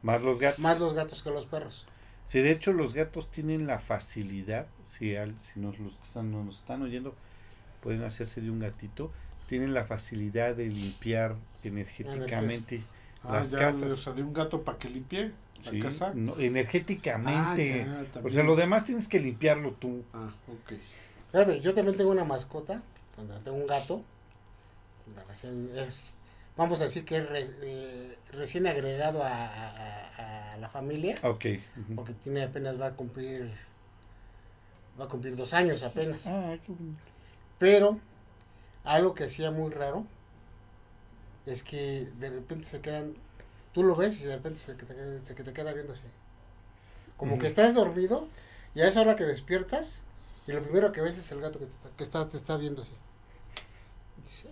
[0.02, 0.60] Más los gatos.
[0.60, 1.86] Más los gatos que los perros.
[2.28, 6.58] Sí, de hecho los gatos tienen la facilidad, si, al- si nos, los están, nos
[6.60, 7.14] están oyendo,
[7.86, 9.12] pueden hacerse de un gatito,
[9.48, 12.82] tienen la facilidad de limpiar energéticamente
[13.24, 13.84] Ah, las ya casas.
[13.84, 15.32] le salió un gato para que limpie
[15.64, 16.12] la Sí, casa.
[16.16, 17.84] no, energéticamente.
[17.88, 20.04] Ah, ya, o sea, lo demás tienes que limpiarlo tú.
[20.14, 20.74] Ah, ok.
[21.32, 22.82] Fíjate, yo también tengo una mascota,
[23.44, 24.02] tengo un gato,
[25.16, 26.02] la recién- es-
[26.58, 31.46] vamos a decir que es re- eh, recién agregado a, a- a la familia, Ok.
[31.96, 33.52] porque tiene apenas va a cumplir,
[35.00, 36.26] va a cumplir dos años apenas.
[36.26, 37.15] Ah, qué bonito.
[37.58, 38.00] Pero
[38.84, 40.08] algo que hacía muy raro
[41.46, 43.16] es que de repente se quedan,
[43.72, 46.08] tú lo ves y de repente se, que te, queda- se te queda viendo así.
[47.18, 48.30] Como que estás dormido
[48.74, 50.04] y a esa hora que despiertas
[50.48, 52.58] y lo primero que ves es el gato que te está, que está, te está
[52.58, 52.94] viendo así.
[54.18, 54.50] Dice,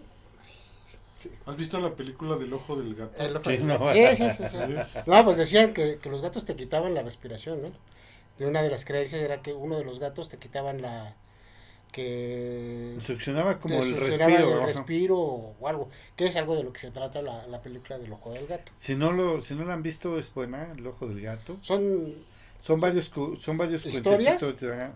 [1.45, 3.23] ¿Has visto la película del ojo del gato?
[3.25, 3.79] el ojo Sí, del no.
[3.79, 3.85] gato.
[3.85, 4.57] Sí, sí, sí, sí.
[5.05, 7.71] No, pues decían que, que los gatos te quitaban la respiración, ¿no?
[8.37, 11.15] De una de las creencias era que uno de los gatos te quitaban la
[11.93, 14.59] que Succionaba como te el succionaba respiro.
[14.59, 17.97] el respiro o algo, que es algo de lo que se trata la, la película
[17.97, 18.71] del ojo del gato.
[18.75, 21.57] Si no lo, si no lo han visto es buena, El ojo del gato.
[21.61, 22.15] Son,
[22.59, 24.41] Son varios, son varios ¿Historias?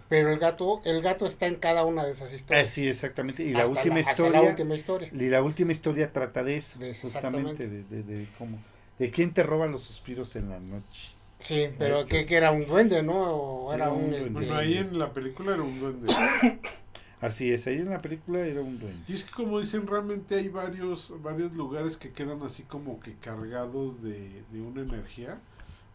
[0.09, 2.69] pero el gato, el gato está en cada una de esas Ah, historias.
[2.69, 3.43] sí, exactamente.
[3.43, 4.41] Y la última historia.
[4.41, 5.09] la última historia.
[5.13, 8.57] Y la última historia trata de eso, De eso, justamente, de, de, de cómo,
[8.99, 11.11] de quién te roba los suspiros en la noche.
[11.39, 13.13] Sí, pero que, era un duende, ¿no?
[13.19, 14.39] O era Era un, un este, duende.
[14.47, 16.07] Bueno, ahí en la película era un duende.
[17.19, 19.03] Así es, ahí en la película era un duende.
[19.07, 23.15] Y es que como dicen, realmente hay varios, varios lugares que quedan así como que
[23.15, 25.39] cargados de, de una energía.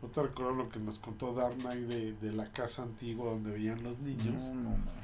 [0.02, 3.84] ¿No te recuerdas lo que nos contó Darnay de, de la casa antigua donde veían
[3.84, 4.34] los niños?
[4.34, 5.02] No, no, no.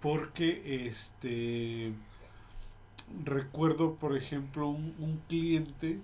[0.00, 1.92] Porque este
[3.24, 5.98] recuerdo, por ejemplo, un, un cliente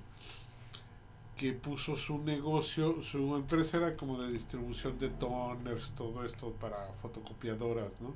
[1.36, 6.92] que puso su negocio, su empresa era como de distribución de toners, todo esto para
[7.02, 8.14] fotocopiadoras, ¿no?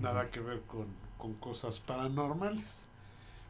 [0.00, 0.86] Nada que ver con,
[1.18, 2.66] con cosas paranormales.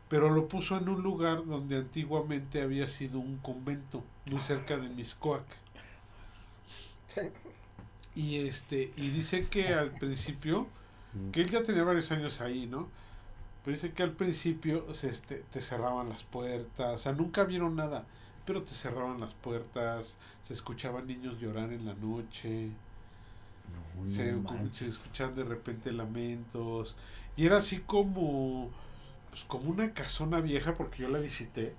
[0.08, 4.90] Pero lo puso en un lugar donde antiguamente había sido un convento, muy cerca de
[4.90, 5.44] Miscoac.
[8.14, 10.66] Y este, y dice que al principio,
[11.32, 12.88] que él ya tenía varios años ahí, ¿no?
[13.64, 17.76] Pero dice que al principio se, este, te cerraban las puertas, o sea, nunca vieron
[17.76, 18.04] nada,
[18.44, 20.14] pero te cerraban las puertas,
[20.46, 22.70] se escuchaban niños llorar en la noche,
[23.70, 26.96] No, se, no se escuchaban de repente lamentos,
[27.36, 28.70] y era así como,
[29.30, 31.74] pues como una casona vieja, porque yo la visité,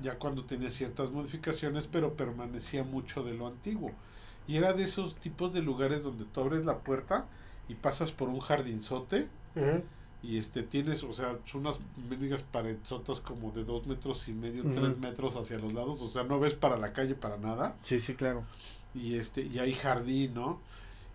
[0.00, 3.92] ya cuando tenía ciertas modificaciones, pero permanecía mucho de lo antiguo.
[4.46, 7.26] Y era de esos tipos de lugares donde tú abres la puerta
[7.68, 9.26] y pasas por un jardinzote
[10.22, 14.62] y este tienes, o sea, son unas mendigas paredzotas como de dos metros y medio,
[14.64, 18.00] tres metros hacia los lados, o sea, no ves para la calle para nada Sí,
[18.00, 18.44] sí, claro.
[18.94, 20.60] y este y hay jardín, ¿no?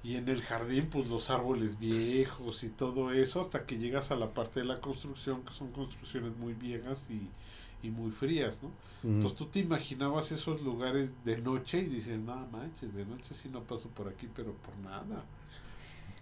[0.03, 4.15] Y en el jardín pues los árboles viejos y todo eso hasta que llegas a
[4.15, 7.31] la parte de la construcción que son construcciones muy viejas y,
[7.81, 8.71] y muy frías, ¿no?
[9.15, 13.49] Entonces tú te imaginabas esos lugares de noche y dices, no manches, de noche sí
[13.49, 15.25] no paso por aquí, pero por nada.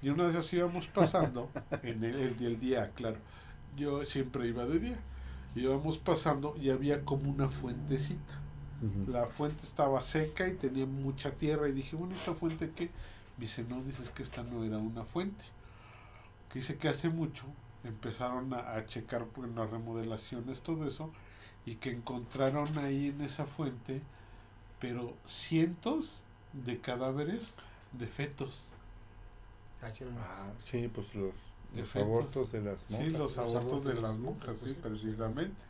[0.02, 1.52] Y una vez así íbamos pasando,
[1.84, 3.20] en el, el, el día, claro,
[3.76, 5.04] yo siempre iba de día,
[5.56, 8.42] íbamos pasando y había como una fuentecita.
[9.06, 12.92] La fuente estaba seca y tenía mucha tierra y dije, bueno, ¿esta fuente qué?
[13.39, 15.43] Dice, no, dices que esta no era una fuente.
[16.52, 17.43] Que dice que hace mucho
[17.84, 21.12] empezaron a, a checar pues, las remodelaciones, todo eso,
[21.65, 24.02] y que encontraron ahí en esa fuente,
[24.80, 26.21] pero cientos
[26.54, 27.43] de cadáveres
[27.93, 28.65] de fetos.
[29.82, 30.12] Ah, chido.
[30.17, 31.34] Ah, sí, pues los,
[31.95, 33.08] abortos de las monjas.
[33.08, 34.80] Sí, los Los abortos abortos de de las monjas, monjas, sí, sí.
[34.82, 35.69] precisamente.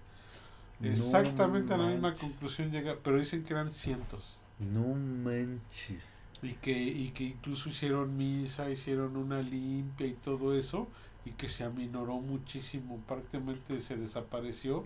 [0.79, 4.37] No Exactamente a la misma conclusión llega, pero dicen que eran cientos.
[4.59, 6.23] No manches.
[6.41, 10.87] Y que, y que incluso hicieron misa, hicieron una limpia y todo eso,
[11.25, 14.85] y que se aminoró muchísimo, prácticamente se desapareció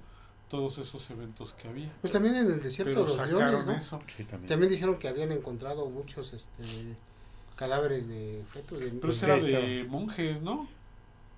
[0.49, 1.91] todos esos eventos que había.
[2.01, 3.73] Pues también en el desierto Pero de los sacaron leones, ¿no?
[3.73, 3.99] eso.
[4.15, 4.47] Sí, también.
[4.49, 6.95] También dijeron que habían encontrado muchos este
[7.55, 10.61] cadáveres de fetos de Pero eso era de monjes, ¿no?
[10.61, 10.67] O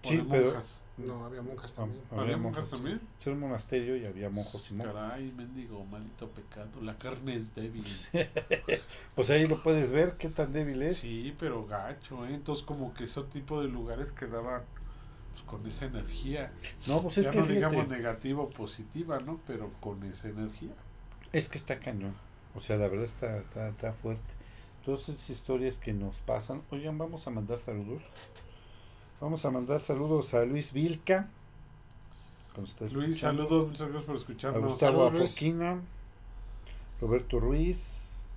[0.07, 0.79] Sí, de pero- monjas.
[0.97, 2.01] No había monjas también.
[2.11, 3.01] ¿Había monjas también?
[3.21, 4.95] Era un monasterio y había monjos y monjas.
[4.95, 6.81] Caray, mendigo, maldito pecado.
[6.81, 7.85] La carne es débil.
[9.15, 10.99] Pues ahí lo puedes ver qué tan débil es.
[10.99, 12.33] Sí, pero gacho, ¿eh?
[12.33, 14.63] Entonces como que ese tipo de lugares quedaban
[15.33, 16.51] pues, con esa energía.
[16.87, 19.39] No, pues es ya que no fíjate, digamos negativa o positiva, ¿no?
[19.47, 20.71] Pero con esa energía.
[21.33, 22.15] es que está cañón.
[22.55, 24.33] O sea, la verdad está, está, está fuerte.
[24.85, 26.61] Todas esas historias que nos pasan.
[26.71, 28.01] Oigan, vamos a mandar saludos.
[29.21, 31.29] Vamos a mandar saludos a Luis Vilca.
[32.93, 34.63] Luis, saludos, muchas gracias por A escucharnos.
[34.63, 35.31] Gustavo Saludos, Luis.
[35.31, 35.81] Apoquina.
[37.01, 38.33] Roberto Ruiz.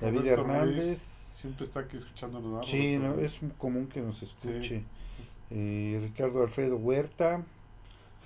[0.00, 0.86] David Hernández.
[0.86, 2.50] Ruiz, Siempre está aquí escuchándonos.
[2.50, 4.84] ¿verdad, Sí, no, es común que nos escuche.
[5.50, 7.42] Eh, Ricardo Alfredo Huerta,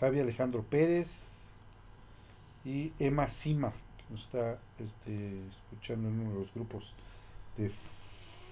[0.01, 1.61] Javi Alejandro Pérez
[2.65, 6.93] y Emma Sima, que nos está este, escuchando en uno de los grupos
[7.57, 7.71] de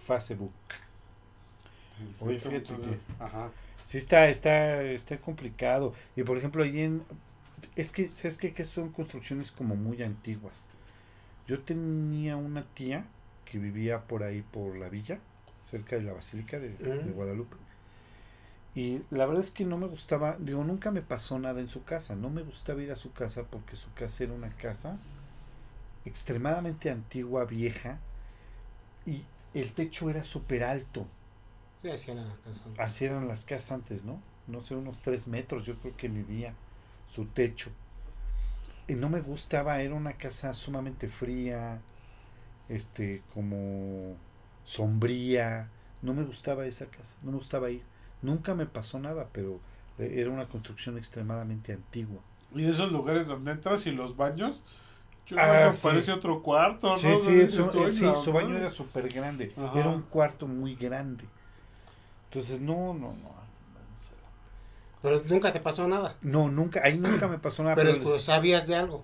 [0.07, 0.53] Facebook.
[2.21, 3.51] Oye, fíjate que- Ajá.
[3.83, 5.95] Sí, está, está, está complicado.
[6.17, 7.03] Y por ejemplo, ahí en.
[7.77, 8.53] Es que, ¿sabes qué?
[8.55, 10.69] Que son construcciones como muy antiguas.
[11.47, 13.05] Yo tenía una tía
[13.45, 15.19] que vivía por ahí, por la villa,
[15.65, 17.11] cerca de la Basílica de, de.
[17.13, 17.57] Guadalupe.
[18.75, 21.83] Y la verdad es que no me gustaba, digo, nunca me pasó nada en su
[21.85, 22.15] casa.
[22.15, 24.97] No me gustaba ir a su casa porque su casa era una casa
[26.05, 27.99] extremadamente antigua, vieja.
[29.07, 31.07] Y el techo era súper alto.
[31.83, 32.61] Sí.
[32.79, 34.21] Así eran las casas antes, ¿no?
[34.47, 36.55] No sé, unos tres metros, yo creo que medía
[37.07, 37.71] su techo.
[38.89, 41.81] Y no me gustaba, era una casa sumamente fría,
[42.69, 44.17] este, como
[44.65, 45.69] sombría.
[46.03, 47.83] No me gustaba esa casa, no me gustaba ir.
[48.23, 49.61] Nunca me pasó nada, pero
[49.99, 52.21] era una construcción extremadamente antigua.
[52.55, 54.61] Y de esos lugares donde entras y los baños,
[55.27, 55.81] yo, Ah, sí.
[55.83, 56.99] parece otro cuarto, ¿no?
[56.99, 58.61] Sí, sí, su, tú, eh, "Ay, sí, la su baño madre".
[58.63, 59.53] era súper grande.
[59.57, 59.79] Ajá.
[59.79, 61.25] Era un cuarto muy grande.
[62.31, 63.41] Entonces, no, no, no.
[65.03, 66.15] Pero nunca te pasó nada.
[66.23, 67.75] No, nunca, ahí nunca me pasó nada.
[67.75, 69.03] Pero pero les- pues, sabías de algo.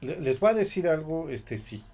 [0.00, 1.84] Le- Les voy a decir algo, este sí.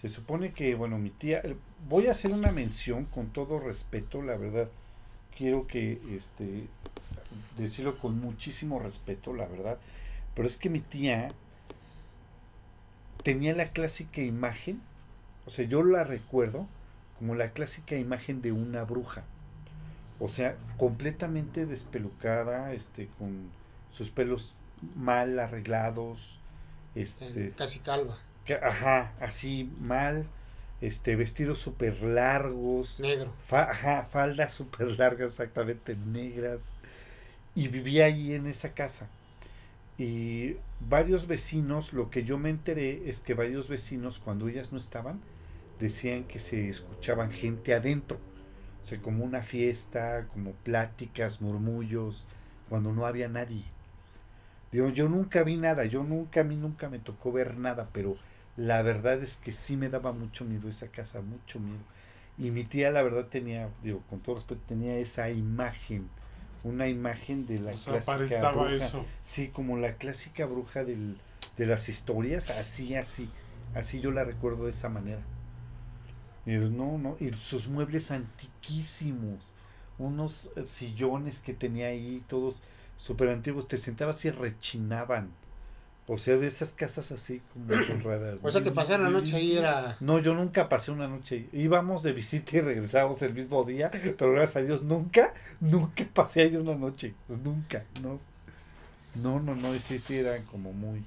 [0.00, 1.42] Se supone que, bueno, mi tía,
[1.88, 4.68] voy a hacer una mención con todo respeto, la verdad.
[5.36, 6.68] Quiero que, este,
[7.56, 9.78] decirlo con muchísimo respeto, la verdad.
[10.34, 11.28] Pero es que mi tía
[13.22, 14.80] tenía la clásica imagen,
[15.46, 16.66] o sea, yo la recuerdo
[17.18, 19.24] como la clásica imagen de una bruja.
[20.20, 23.50] O sea, completamente despelucada, este, con
[23.90, 24.54] sus pelos
[24.96, 26.38] mal arreglados,
[26.94, 28.18] este, Casi calva.
[28.44, 30.26] que- ajá, así mal,
[30.80, 33.32] este, vestidos súper largos, Negro.
[33.46, 36.72] fa- ajá, faldas súper largas, exactamente negras,
[37.54, 39.08] y vivía ahí en esa casa.
[39.98, 44.78] Y varios vecinos, lo que yo me enteré es que varios vecinos, cuando ellas no
[44.78, 45.20] estaban,
[45.80, 48.18] decían que se escuchaban gente adentro.
[48.82, 52.26] O sea, como una fiesta, como pláticas, murmullos,
[52.68, 53.64] cuando no había nadie.
[54.72, 58.16] Digo, yo nunca vi nada, yo nunca, a mí nunca me tocó ver nada, pero
[58.56, 61.78] la verdad es que sí me daba mucho miedo esa casa, mucho miedo.
[62.36, 66.08] Y mi tía, la verdad, tenía, digo, con todo respeto, tenía esa imagen,
[66.64, 68.86] una imagen de la O sea, clásica bruja.
[68.86, 69.04] eso.
[69.22, 71.16] Sí, como la clásica bruja del,
[71.56, 73.28] de las historias, así, así,
[73.74, 75.20] así yo la recuerdo de esa manera.
[76.48, 79.52] Y no, no, y sus muebles antiquísimos,
[79.98, 82.62] unos eh, sillones que tenía ahí, todos
[82.96, 85.28] súper antiguos, te sentabas y rechinaban.
[86.06, 87.66] O sea, de esas casas así como
[88.02, 88.40] raras.
[88.42, 89.98] O sea que pasar la noche ahí era.
[90.00, 91.34] No, yo nunca pasé una noche.
[91.52, 91.60] ahí.
[91.64, 96.40] Íbamos de visita y regresábamos el mismo día, pero gracias a Dios nunca, nunca pasé
[96.40, 97.12] ahí una noche.
[97.28, 98.18] Nunca, no.
[99.14, 101.04] No, no, no, y sí, sí, era como muy.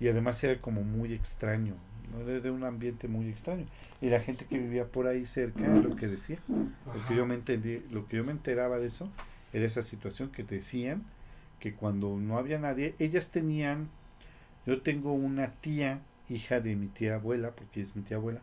[0.00, 1.74] Y además era como muy extraño.
[2.14, 2.28] ¿No?
[2.28, 3.66] Era de un ambiente muy extraño.
[4.00, 7.34] Y la gente que vivía por ahí cerca, lo que decía, lo que yo me
[7.34, 9.10] entendí, lo que yo me enteraba de eso,
[9.52, 11.04] era esa situación que decían
[11.60, 13.88] que cuando no había nadie, ellas tenían,
[14.66, 18.40] yo tengo una tía, hija de mi tía abuela, porque es mi tía abuela,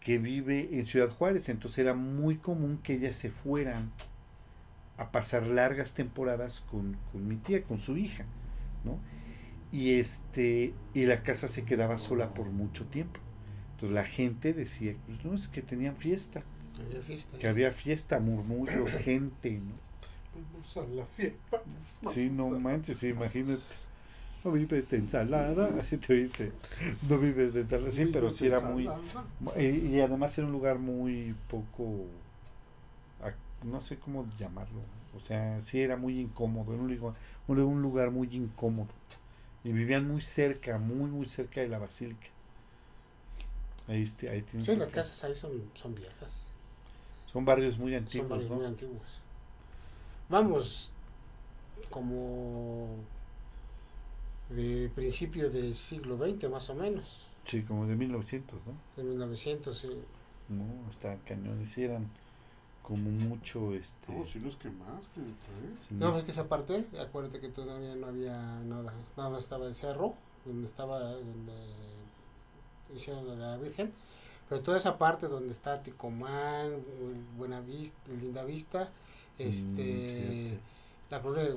[0.00, 3.90] que vive en Ciudad Juárez, entonces era muy común que ellas se fueran
[4.96, 8.24] a pasar largas temporadas con, con mi tía, con su hija,
[8.84, 8.98] ¿no?
[9.72, 13.20] Y este, y la casa se quedaba sola por mucho tiempo.
[13.72, 16.42] Entonces la gente decía, pues no, es que tenían fiesta,
[16.78, 17.38] Había fiesta.
[17.38, 19.74] que había fiesta, murmullos, gente, ¿no?
[20.34, 21.62] Vamos a la fiesta.
[22.02, 23.62] Sí, no manches, imagínate.
[24.44, 26.52] No vives de ensalada, así te dice.
[27.08, 28.88] No vives de ensalada, sí, pero sí era muy...
[29.56, 32.06] Y, y además era un lugar muy poco...
[33.62, 34.80] No sé cómo llamarlo.
[35.16, 36.72] O sea, sí era muy incómodo.
[36.72, 37.14] Era un lugar,
[37.48, 38.88] un lugar muy incómodo.
[39.64, 42.28] Y vivían muy cerca, muy, muy cerca de la basílica.
[43.88, 46.42] Ahí, este- ahí tienes Sí, las casas ahí son, son viejas.
[47.32, 48.56] Son barrios muy Son antiguos, barrios ¿no?
[48.56, 49.22] muy antiguos.
[50.28, 50.92] Vamos,
[51.90, 52.88] como
[54.50, 58.72] de principio del siglo XX más o menos, Sí, como de 1900, ¿no?
[58.96, 59.78] de 1900.
[59.78, 59.88] sí.
[60.48, 61.62] No, está cañón.
[61.76, 62.10] Eran
[62.82, 64.12] como mucho, este...
[64.12, 65.20] No, si no es que más, que
[65.86, 69.66] sí, No, es que esa parte, acuérdate que todavía no había nada, nada más estaba
[69.66, 70.14] el cerro,
[70.44, 71.52] donde estaba, donde
[72.94, 73.92] hicieron lo de la Virgen,
[74.48, 76.82] pero toda esa parte donde está Ticomán,
[77.36, 78.90] Buenavista, Linda Vista,
[79.38, 80.58] este,
[81.08, 81.56] la flor de,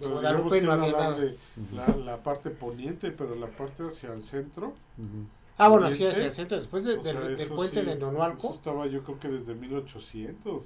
[0.00, 1.34] Guadalupe no había.
[1.72, 4.74] La, la parte poniente, pero la parte hacia el centro.
[5.56, 8.54] Ah, bueno, sí, hacia el centro, después de- sea, del puente sí, de Eso Nonualco,
[8.54, 10.64] estaba yo creo que desde 1800.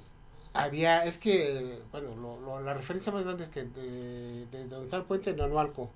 [0.53, 4.85] había, es que, bueno, lo, lo- la referencia más grande es que de, de donde
[4.85, 5.91] está el puente de Nonualco,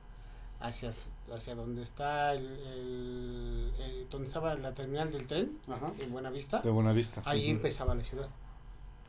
[0.60, 0.91] hacia,
[1.34, 5.91] hacia donde está el, el- el- donde estaba la terminal del tren, Ajá.
[5.99, 7.21] en Buenavista, De Buenavista.
[7.25, 7.51] ahí Ujú.
[7.58, 8.29] empezaba la ciudad.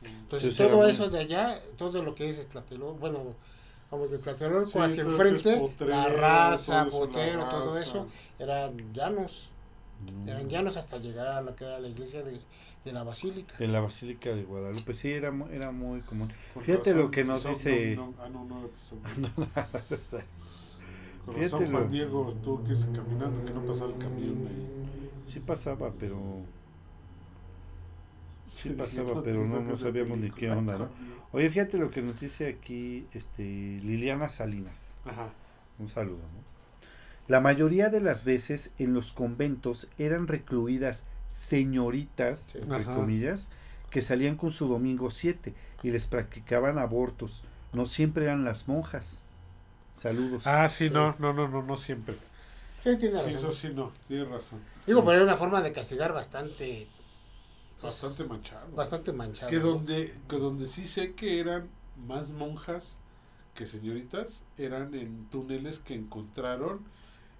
[0.03, 3.35] Entonces Sí, todo eso de allá, todo lo que es Tlatelolco, bueno,
[3.89, 8.07] vamos de Tlatelolco Sí, hacia enfrente, Potrero, la raza, todo eso, la Potero, todo eso,
[8.39, 9.54] eran llanos, No.
[10.27, 12.39] Eran llanos hasta llegar a lo que era la iglesia de,
[12.83, 13.55] de la Basílica.
[13.59, 16.31] En la Basílica de Guadalupe, sí, era, era muy común.
[16.53, 18.99] Con Fíjate razón, lo que nos dice- no, no, ah, no, no, son-
[21.25, 24.89] Con Fíjate Juan Diego tuvo que irse caminando, que no pasara el camión ahí.
[25.25, 26.19] Sí pasaba, pero
[28.51, 30.89] sí pasaba, pero no, no sabíamos ni qué onda, ¿no?
[31.31, 34.99] Oye, fíjate lo que nos dice aquí este Liliana Salinas.
[35.03, 35.29] Ajá.
[35.79, 36.54] Un saludo, ¿no?
[37.27, 42.59] La mayoría de las veces en los conventos eran recluidas señoritas, Sí.
[42.59, 42.95] entre Ajá.
[42.95, 43.49] comillas,
[43.89, 45.53] que salían con su domingo 7
[45.83, 47.43] y les practicaban abortos.
[47.73, 49.25] No siempre eran las monjas.
[49.93, 50.43] Saludos.
[50.45, 50.93] Ah, sí, Sí.
[50.93, 52.15] no, no, no, no, no siempre.
[52.79, 53.37] Sí, tiene Sí, razón.
[53.39, 54.59] eso sí, no, tiene razón.
[54.85, 56.87] Digo, pero era una forma de castigar bastante,
[57.81, 58.69] pues, Bastante manchado.
[58.75, 59.49] bastante manchada.
[59.49, 59.67] Que ¿no?
[59.67, 61.69] donde, que donde sí sé que eran
[62.07, 62.95] más monjas
[63.55, 66.81] que señoritas, eran en túneles que encontraron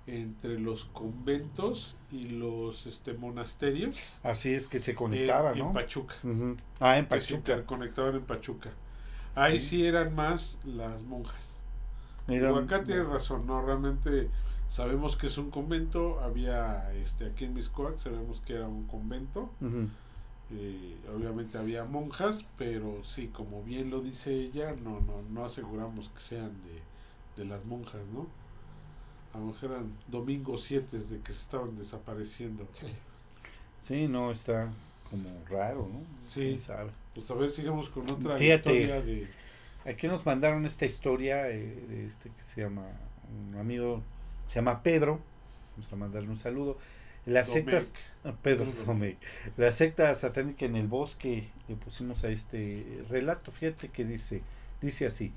[0.07, 5.73] entre los conventos y los este monasterios Así es que se eh, conectaban, en ¿no?
[5.73, 6.15] Pachuca.
[6.23, 6.55] Ujú.
[6.79, 7.37] Ah, en se Pachuca.
[7.37, 8.69] interconectaban en Pachuca.
[9.33, 9.67] Ahí Sí.
[9.67, 11.43] sí eran más las monjas.
[12.27, 14.29] Eran- acá tienes razón, no, realmente
[14.69, 19.49] sabemos que es un convento, había este aquí en Miscoac sabemos que era un convento,
[20.51, 26.09] eh, obviamente había monjas, pero sí, como bien lo dice ella, no, no, no aseguramos
[26.09, 26.81] que sean de,
[27.43, 28.27] de las monjas, ¿no?
[29.35, 32.65] A lo mejor eran domingos 7 de que se estaban desapareciendo.
[32.71, 32.87] Sí.
[33.83, 34.69] Sí, no, está
[35.11, 35.99] como raro, ¿no?
[36.29, 36.39] Sí.
[36.41, 36.89] ¿Quién sabe?
[37.13, 38.73] Pues a ver, sigamos con otra Fíjate.
[38.73, 39.27] historia de...
[39.85, 42.83] Aquí nos mandaron esta historia eh, de este que se llama,
[43.51, 44.01] un amigo,
[44.47, 45.19] se llama Pedro,
[45.75, 46.77] vamos a mandarle un saludo.
[47.25, 47.69] Las Domecq.
[47.81, 48.71] sectas, ah, Pedro.
[48.85, 49.17] Domecq.
[49.57, 54.41] la secta satánica en el bosque, le pusimos a este relato, fíjate que dice,
[54.81, 55.33] dice así,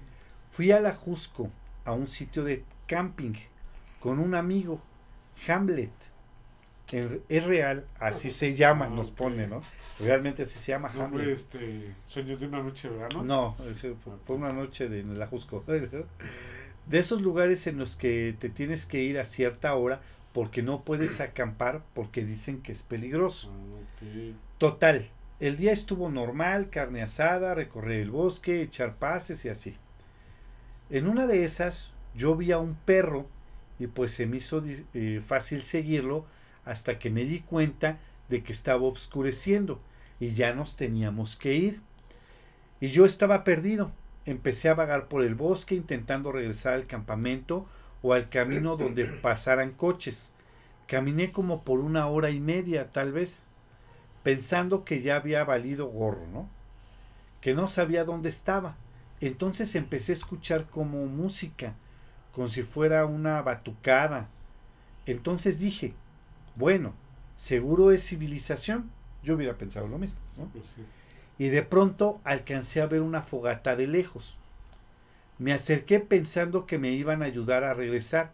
[0.51, 1.51] fui a la Jusco,
[1.85, 3.35] a un sitio de camping,
[4.01, 4.81] con un amigo,
[5.47, 5.91] Hamlet,
[6.91, 9.63] En- es real, así se llama, Ah, nos pone, ¿no?
[10.01, 11.29] Realmente así se llama ¿No fue Hamlet.
[11.37, 13.23] este Sueños de una noche de verano?
[13.23, 13.95] No, ese
[14.25, 15.65] fue, una noche de la Jusco.
[16.87, 20.01] De esos lugares en los que te tienes que ir a cierta hora
[20.33, 23.53] porque no puedes acampar porque dicen que es peligroso.
[24.03, 24.33] Ah.
[24.57, 29.77] Total, el día estuvo normal, carne asada, recorrer el bosque, echar pases y así.
[30.89, 33.27] En una de esas yo vi a un perro
[33.79, 34.63] y pues se me hizo
[34.95, 36.27] eh, fácil seguirlo
[36.65, 37.99] hasta que me di cuenta
[38.29, 39.81] de que estaba oscureciendo
[40.21, 41.81] y ya nos teníamos que ir.
[42.81, 43.93] Y yo estaba perdido.
[44.27, 47.67] Empecé a vagar por el bosque intentando regresar al campamento
[48.03, 50.35] o al camino donde pasaran coches.
[50.87, 53.49] Caminé como por una hora y media, tal vez,
[54.23, 56.49] pensando que ya había valido gorro, ¿no?
[57.41, 58.77] Que no sabía dónde estaba.
[59.21, 61.75] Entonces empecé a escuchar como música,
[62.33, 64.29] como si fuera una batucada.
[65.07, 65.95] Entonces dije,
[66.57, 66.93] bueno,
[67.37, 68.91] seguro es civilización.
[69.23, 70.47] Yo hubiera pensado lo mismo, ¿no?
[70.47, 70.83] Pues sí.
[71.39, 74.39] y de pronto alcancé a ver una fogata de lejos.
[75.39, 78.33] Me acerqué pensando que me iban a ayudar a regresar,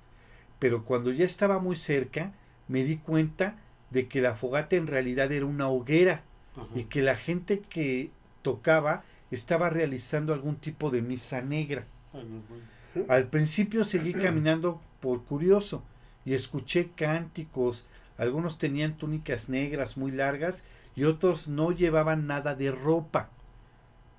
[0.58, 2.32] pero cuando ya estaba muy cerca
[2.68, 3.56] me di cuenta
[3.90, 6.22] de que la fogata en realidad era una hoguera
[6.56, 6.66] Ajá.
[6.74, 8.10] y que la gente que
[8.42, 11.84] tocaba estaba realizando algún tipo de misa negra.
[12.12, 12.64] Ah, no, bueno.
[13.08, 15.82] Al principio seguí caminando por curioso
[16.24, 17.86] y escuché cánticos.
[18.18, 20.64] Algunos tenían túnicas negras muy largas
[20.94, 23.30] y otros no llevaban nada de ropa.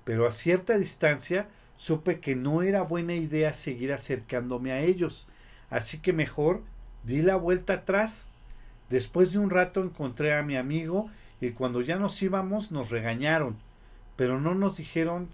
[0.04, 5.26] Pero a cierta distancia supe que no era buena idea seguir acercándome a ellos,
[5.70, 6.62] así que mejor
[7.02, 8.26] di la vuelta atrás.
[8.90, 11.10] Después de un rato encontré a mi amigo
[11.40, 13.56] y cuando ya nos íbamos nos regañaron,
[14.16, 15.28] pero no nos dijeron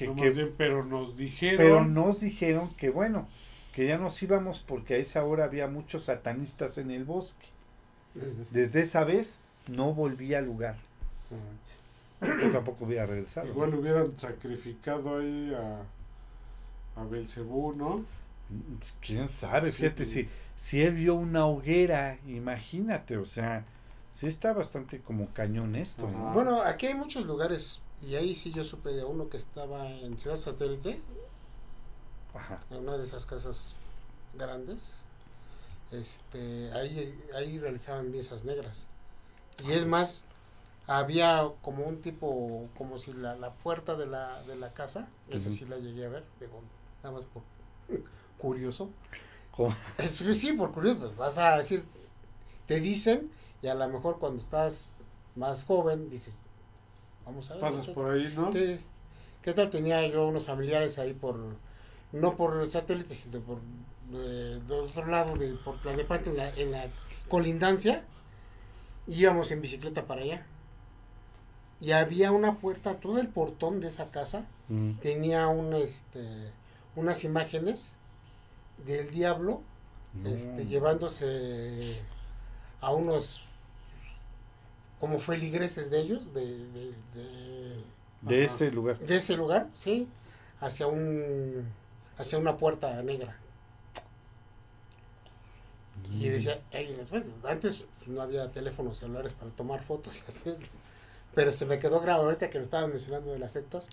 [0.00, 1.56] que, No, que- más bien, pero nos dijeron...
[1.58, 3.28] pero nos dijeron que bueno,
[3.74, 7.46] que ya nos íbamos porque a esa hora había muchos satanistas en el bosque.
[8.50, 10.76] Desde esa vez no volví al lugar.
[12.20, 13.46] Yo tampoco hubiera regresado.
[13.46, 18.04] Igual hubieran sacrificado ahí a, a Belcebú, ¿no?
[18.78, 19.70] Pues, ¿Quién sabe?
[19.70, 20.22] Sí, Fíjate, sí.
[20.22, 23.64] si, si él vio una hoguera, imagínate, o sea,
[24.12, 26.10] sí está bastante como cañón esto.
[26.10, 26.32] ¿no?
[26.32, 30.18] Bueno, aquí hay muchos lugares y ahí sí yo supe de uno que estaba en
[30.18, 31.00] Ciudad Satélite,
[32.34, 32.60] Ajá.
[32.70, 33.74] en una de esas casas
[34.34, 35.04] grandes.
[35.90, 38.88] Este, ahí, ahí realizaban misas negras.
[39.66, 40.24] Y es más,
[40.86, 45.50] había como un tipo, como si la, la puerta de la, de la casa, esa
[45.50, 46.62] sí la llegué a ver, digo,
[47.02, 47.42] nada más por
[48.38, 48.90] curioso.
[49.50, 51.84] Como- Es- sí, por curioso, pues vas a decir,
[52.66, 53.30] te dicen,
[53.62, 54.92] y a lo mejor cuando estás
[55.34, 56.46] más joven dices,
[57.26, 57.60] vamos a ver.
[57.60, 58.50] Pasas ¿qué- por ahí, ¿no?
[58.50, 58.80] ¿Qué,
[59.42, 59.70] qué tal?
[59.70, 61.36] Tenía yo unos familiares ahí por,
[62.12, 63.58] no por el satélite, sino por
[64.12, 66.86] eh, del otro lado, de, por Tlalnepantla, en la, en la
[67.28, 68.04] colindancia,
[69.06, 70.46] íbamos en bicicleta para allá.
[71.80, 74.92] Y había una puerta, todo el portón de esa casa Mm.
[75.00, 76.52] tenía un, este,
[76.94, 77.98] unas imágenes
[78.86, 79.62] del diablo
[80.24, 81.96] este, llevándose
[82.80, 83.42] a unos
[85.00, 87.84] como feligreses de ellos, de, de, de-
[88.22, 88.54] De Ajá.
[88.54, 88.98] ese lugar.
[88.98, 90.08] de ese lugar, sí,
[90.60, 91.64] hacia un
[92.18, 93.36] hacia una puerta negra.
[96.12, 100.66] Y decía, "Ey, pues, antes no había teléfonos celulares para tomar fotos y hacerlo.
[101.34, 103.88] Pero se me quedó grabado, ahorita que lo estaban mencionando de las sectas,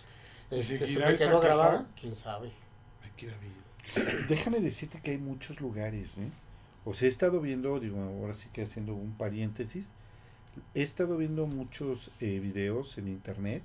[0.49, 2.51] ¿Y este, se me quedó grabado, quién sabe.
[4.27, 6.29] Déjame decirte que hay muchos lugares, ¿eh?
[6.85, 9.89] O sea, he estado viendo, digo, ahora sí que haciendo un paréntesis,
[10.75, 13.63] he estado viendo muchos eh, videos en internet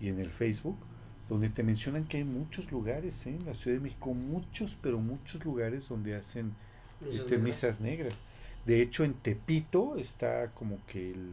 [0.00, 0.76] y en el Facebook
[1.28, 3.30] donde te mencionan que hay muchos lugares, ¿eh?
[3.30, 6.52] En la Ciudad de México, muchos, pero muchos lugares donde hacen
[7.00, 7.44] Misas este, negras.
[7.44, 8.22] misas negras.
[8.66, 11.30] De hecho, en Tepito está como que el...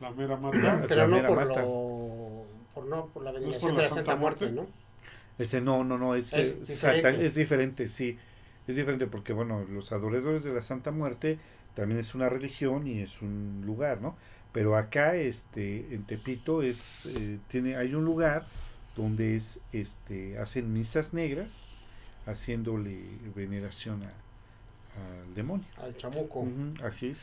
[0.00, 0.84] La mera mata.
[0.88, 1.62] Pero la no mera por, mata.
[1.62, 2.44] lo,
[2.74, 4.62] por, no, por la por veneración la de la Santa, Santa Muerte, Muerte?
[4.62, 4.82] ¿no?
[5.38, 6.74] Este, no, no, no, es, Es eh, diferente.
[6.74, 8.18] satan- es diferente, sí.
[8.66, 11.38] Es diferente porque, bueno, los adoradores de la Santa Muerte
[11.74, 14.16] también es una religión y es un lugar, ¿no?
[14.52, 18.44] Pero acá, este, en Tepito es, eh, tiene, hay un lugar
[18.96, 21.70] donde es, este, hacen misas negras
[22.26, 23.02] haciéndole
[23.34, 25.66] veneración a, al demonio.
[25.78, 26.40] Al chamuco.
[26.40, 27.18] Ujú, así es.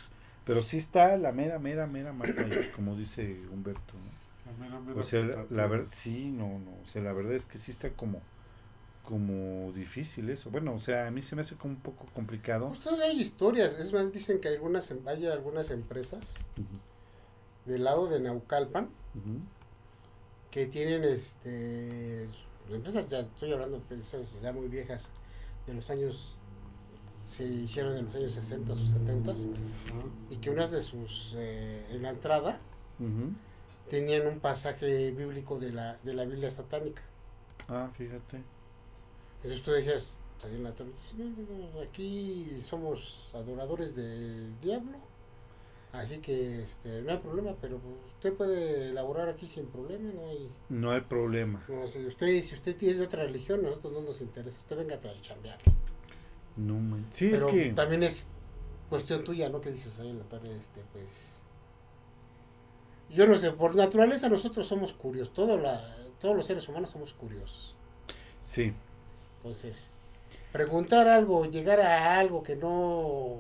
[0.45, 2.43] Pero sí está la mera, mera, mera marca,
[2.75, 3.93] como dice Humberto.
[3.93, 4.51] ¿no?
[4.51, 6.71] La mera, mera O sea, la, la verdad, sí, no, no.
[6.81, 8.21] O sea, la verdad es que sí está como,
[9.10, 10.51] como difícil eso.
[10.51, 12.68] Bueno, o sea, a mí se me hace como un poco complicado.
[12.68, 13.74] Pues todavía hay historias.
[13.80, 16.38] Es más, dicen que hay algunas, em- hay algunas empresas
[17.66, 18.89] del lado de Naucalpan
[20.51, 22.26] que tienen este
[22.72, 25.10] empresas ya estoy hablando de empresas ya muy viejas
[25.66, 26.39] de los años
[27.24, 29.39] se hicieron en los años 60 o 70 Ajá.
[30.30, 32.57] y que unas de sus eh, en la entrada
[33.89, 37.01] tenían un pasaje bíblico de la de la Biblia satánica
[37.68, 38.41] Ah, fíjate.
[39.43, 44.97] Entonces tú decías en la torre, "No, no, no, aquí somos adoradores del diablo
[45.91, 47.81] así que este no hay problema pero
[48.15, 51.63] usted puede elaborar aquí sin problema no hay No hay problema.
[51.67, 54.59] No, si usted, si usted es de otra religión, nosotros no nos interesa.
[54.59, 55.57] Usted venga a chambear.
[56.55, 57.69] No man- Sí, Pero es que.
[57.73, 58.27] también es
[58.89, 59.61] cuestión tuya, ¿no?
[59.61, 61.41] Que dices ahí en la torre, este, pues...
[63.09, 65.33] Yo no sé, por naturaleza nosotros somos curiosos.
[65.33, 67.75] Todo la, todos los seres humanos somos curiosos.
[68.41, 68.73] Sí.
[69.39, 69.91] Entonces,
[70.51, 73.37] preguntar algo, llegar a algo que no...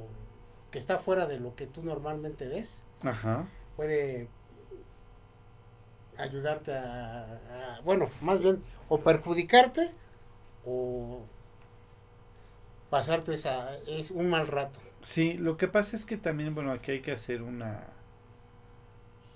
[0.71, 3.45] que está fuera de lo que tú normalmente ves, Ajá.
[3.75, 4.29] puede
[6.17, 7.23] ayudarte a,
[7.77, 9.91] a- bueno, más bien, o perjudicarte
[10.65, 11.21] o
[12.89, 14.79] pasarte esa, es un mal rato.
[15.03, 17.87] Sí, lo que pasa es que también, bueno, aquí hay que hacer una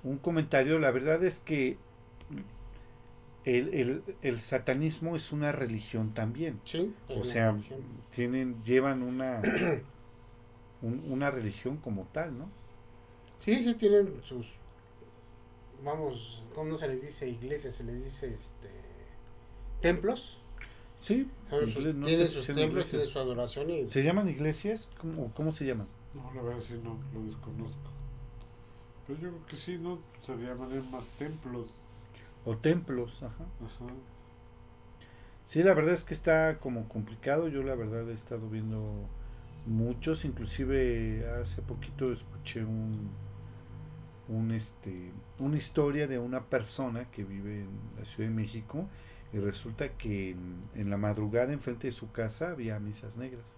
[0.04, 0.80] un comentario.
[0.80, 1.78] La verdad es que
[3.46, 6.60] el, el, el satanismo es una religión también.
[6.66, 6.94] ¿Sí?
[7.10, 7.82] O sea, religión.
[8.12, 9.42] tienen, llevan una
[10.82, 12.50] un- una religión como tal, ¿no?
[13.38, 14.52] Sí, sí tienen sus,
[15.84, 17.76] vamos, ¿cómo no se les dice iglesias?
[17.76, 18.70] Se les dice, este,
[19.82, 20.40] templos.
[21.00, 23.90] Sí, sus- no tienen sus templos, tienen su adoración y...
[23.90, 24.90] ¿Se llaman iglesias?
[25.02, 25.88] ¿Cómo, cómo se llaman?
[26.14, 27.90] No, la verdad sí no, lo desconozco.
[29.06, 30.00] Pero yo creo que sí, ¿no?
[30.26, 31.68] Se llamarían más templos.
[32.46, 33.46] O templos, ajá.
[33.66, 33.94] Ajá.
[35.46, 37.48] Sí, la verdad es que está como complicado.
[37.48, 39.08] Yo la verdad he estado viendo
[39.66, 43.10] muchos, inclusive hace poquito escuché un,
[44.28, 48.88] un este, una historia de una persona que vive en la Ciudad de México
[49.32, 53.58] y resulta que en, en la madrugada enfrente de su casa había misas negras.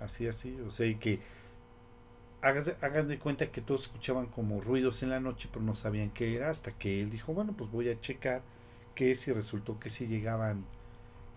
[0.00, 1.20] Así, así, o sea, y que
[2.42, 6.10] hagas hagan de cuenta que todos escuchaban como ruidos en la noche, pero no sabían
[6.10, 8.42] qué era, hasta que él dijo, bueno, pues voy a checar
[8.94, 10.64] qué es y resultó que sí llegaban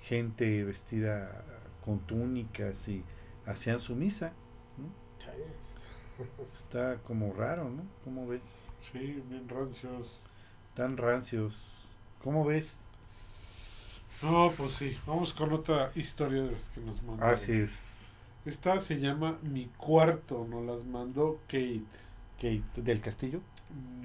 [0.01, 1.43] gente vestida
[1.83, 3.03] con túnicas y
[3.45, 4.33] hacían su misa.
[4.77, 4.89] ¿no?
[6.57, 7.83] Está como raro, ¿no?
[8.03, 8.65] ¿Cómo ves?
[8.91, 10.21] Sí, bien rancios.
[10.75, 11.55] Tan rancios.
[12.23, 12.87] ¿Cómo ves?
[14.21, 14.97] No, pues sí.
[15.05, 17.33] Vamos con otra historia de las que nos mandaron.
[17.33, 17.71] Así es.
[18.45, 20.45] Esta se llama Mi Cuarto.
[20.49, 21.83] Nos las mandó Kate.
[22.39, 23.41] ¿Qué, ¿Del castillo?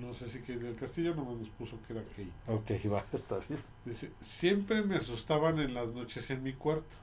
[0.01, 2.28] No sé si Kate del Castillo nomás nos puso que era Kate.
[2.47, 3.61] Ok, va, está bien.
[3.85, 6.97] Dice, siempre me asustaban en las noches en mi cuarto.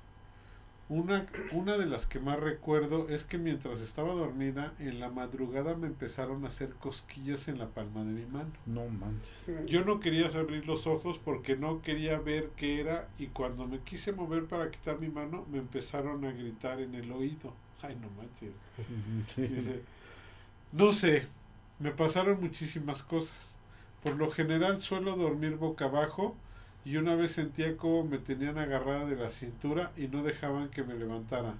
[0.92, 5.74] Una, una de las que más recuerdo es que mientras estaba dormida, en la madrugada
[5.74, 8.50] me empezaron a hacer cosquillas en la palma de mi mano.
[8.66, 9.66] No manches.
[9.68, 13.80] Yo no quería abrir los ojos porque no quería ver qué era y cuando me
[13.80, 17.54] quise mover para quitar mi mano me empezaron a gritar en el oído.
[17.82, 18.52] Ay, no manches.
[19.38, 19.84] Dice,
[20.74, 21.26] no sé,
[21.80, 23.56] me pasaron muchísimas cosas.
[24.04, 26.36] Por lo general suelo dormir boca abajo
[26.84, 30.84] y una vez sentía como me tenían agarrada de la cintura y no dejaban que
[30.84, 31.54] me levantara.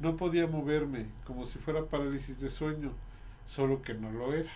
[0.00, 2.92] No podía moverme, como si fuera parálisis de sueño,
[3.46, 4.50] solo que no lo era.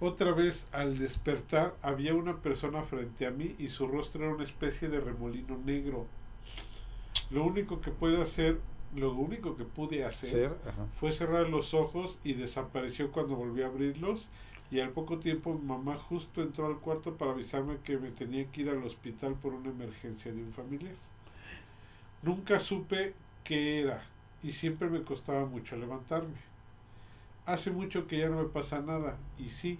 [0.00, 4.44] Otra vez, al despertar, había una persona frente a mí y su rostro era una
[4.44, 6.06] especie de remolino negro.
[7.30, 8.60] Lo único que pude hacer,
[8.94, 10.52] lo único que pude hacer Ser,
[11.00, 14.28] fue cerrar los ojos y desapareció cuando volví a abrirlos
[14.70, 18.44] y al poco tiempo mi mamá justo entró al cuarto para avisarme que me tenía
[18.50, 20.94] que ir al hospital por una emergencia de un familiar.
[22.22, 23.14] Nunca supe
[23.44, 24.04] qué era
[24.42, 26.36] y siempre me costaba mucho levantarme.
[27.46, 29.78] Hace mucho que ya no me pasa nada y sí,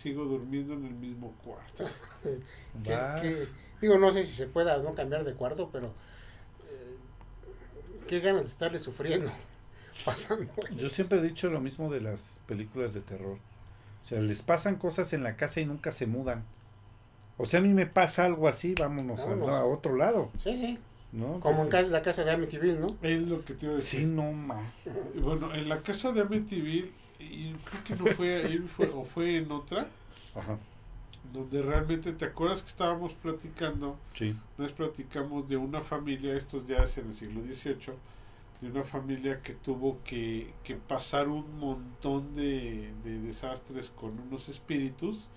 [0.00, 1.84] sigo durmiendo en el mismo cuarto.
[3.80, 5.92] Digo, no sé si se pueda no cambiar de cuarto, pero
[6.68, 6.96] eh,
[8.06, 9.32] qué ganas de estarle sufriendo,
[10.04, 10.52] pasando.
[10.76, 13.38] Yo siempre he dicho lo mismo de las películas de terror.
[14.08, 16.42] O sea, les pasan cosas en la casa y nunca se mudan.
[17.36, 19.54] O sea, a mí me pasa algo así, vámonos, a- Vámonos.
[19.54, 20.78] a, otro lado, Sí, sí,
[21.12, 21.40] ¿no?
[21.40, 22.96] como en Entonces, la casa de Amityville, ¿no?
[23.02, 24.00] Es lo que te iba a decir.
[24.00, 24.66] Sí, no más.
[25.14, 26.90] Y Bueno, en la casa de Amityville,
[27.20, 29.86] y creo que no fue ahí, fue, o fue en otra,
[30.34, 30.56] Ajá.
[31.34, 33.94] donde realmente, ¿te acuerdas que estábamos platicando?
[34.14, 34.34] Sí.
[34.56, 37.92] Nos platicamos de una familia, estos ya es en el siglo XVIII,
[38.60, 44.48] de una familia que tuvo que, que pasar un montón de, de desastres con unos
[44.48, 45.28] espíritus,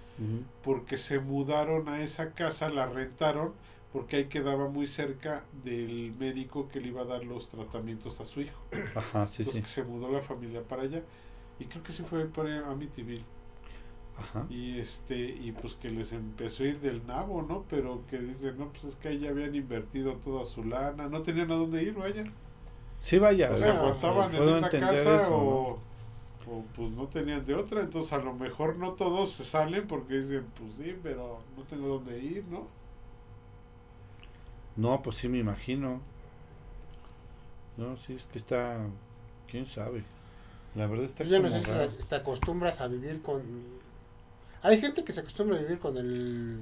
[0.63, 3.53] porque se mudaron a esa casa, la rentaron,
[3.91, 8.26] porque ahí quedaba muy cerca del médico que le iba a dar los tratamientos a
[8.26, 8.61] su hijo.
[8.95, 9.65] Ajá, sí, Entonces sí.
[9.65, 11.03] se mudó la familia para allá.
[11.59, 13.26] Y creo que sí fue por Amityville.
[14.15, 14.45] Ajá.
[14.49, 17.65] Y este, y pues que les empezó a ir del nabo, ¿no?
[17.69, 21.24] Pero que dicen, no, pues es que ahí ya habían invertido toda su lana, no
[21.24, 22.32] tenían a dónde ir, vaya.
[23.04, 23.52] Sí, vaya.
[23.52, 25.80] O o sea, puedo en esa entender casa eso, o,
[26.47, 30.20] o pues no tenían de otra, entonces a lo mejor no todos se salen porque
[30.20, 32.68] dicen, pues sí, pero no tengo dónde ir, ¿no?
[34.76, 34.91] ¿no?
[34.91, 36.02] No, pues sí me imagino.
[37.78, 38.78] No, sí, es que está...
[39.49, 40.04] ¿Quién sabe?
[40.76, 43.41] La verdad está Yo no sé si te acostumbras a vivir con...
[44.62, 46.62] Hay gente que se acostumbra a vivir con el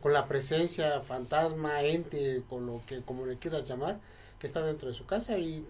[0.00, 3.98] con la presencia, fantasma, ente, con lo que como le quieras llamar,
[4.40, 5.64] que está dentro de su casa y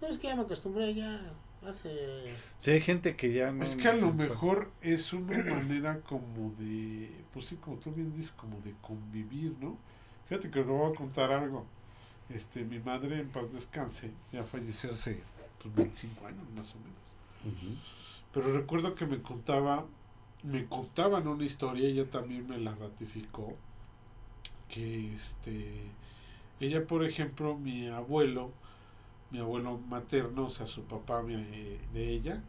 [0.00, 1.20] no es que ya me acostumbré ya
[1.66, 3.64] hace Sí, hay gente que ya no...
[3.64, 8.14] Es que a lo mejor es una manera como de, pues sí, como tú bien
[8.14, 9.78] dices, como de convivir, ¿no?
[10.28, 11.66] Fíjate que te voy a contar algo.
[12.28, 15.20] Este, mi madre en paz descanse, ya falleció hace
[15.60, 17.78] pues, 25 años más o menos.
[18.32, 19.84] Pero recuerdo que me contaba,
[20.42, 23.54] me contaban una historia, ella también me la ratificó,
[24.68, 25.90] que este,
[26.64, 28.54] ella por ejemplo, mi abuelo,
[29.30, 32.44] mi abuelo materno, o sea, su papá mi- eh, de ella,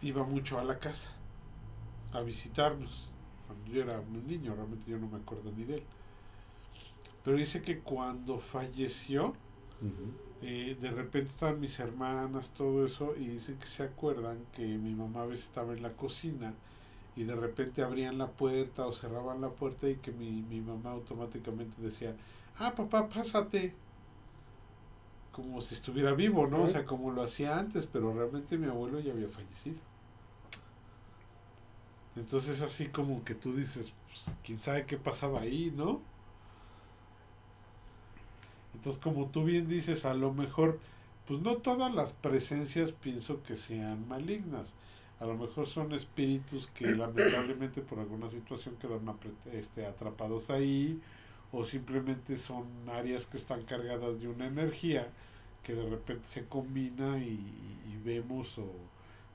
[0.00, 1.10] iba mucho a la casa
[2.12, 3.12] a visitarnos.
[3.46, 5.86] Cuando yo era un niño, realmente yo no me acuerdo ni de él.
[7.22, 9.34] Pero dice que cuando falleció,
[10.40, 14.94] eh, de repente estaban mis hermanas, todo eso, y dicen que se acuerdan que mi
[14.94, 16.56] mamá a veces estaba en la cocina
[17.16, 20.92] y de repente abrían la puerta o cerraban la puerta y que mi, mi mamá
[20.92, 22.16] automáticamente decía,
[22.60, 23.74] ah, papá, pásate.
[25.32, 26.62] Como si estuviera vivo, ¿no?
[26.62, 29.78] O sea, como lo hacía antes, pero realmente mi abuelo ya había fallecido.
[32.16, 36.00] Entonces así como que tú dices, pues, quién sabe qué pasaba ahí, ¿no?
[38.74, 40.78] Entonces, como tú bien dices, a lo mejor,
[41.26, 44.68] pues no todas las presencias pienso que sean malignas.
[45.20, 49.18] A lo mejor son espíritus que lamentablemente por alguna situación quedaron
[49.52, 51.00] este, atrapados ahí,
[51.52, 55.06] o simplemente son áreas que están cargadas de una energía
[55.64, 57.32] que de repente se combina y,
[57.86, 58.66] y vemos o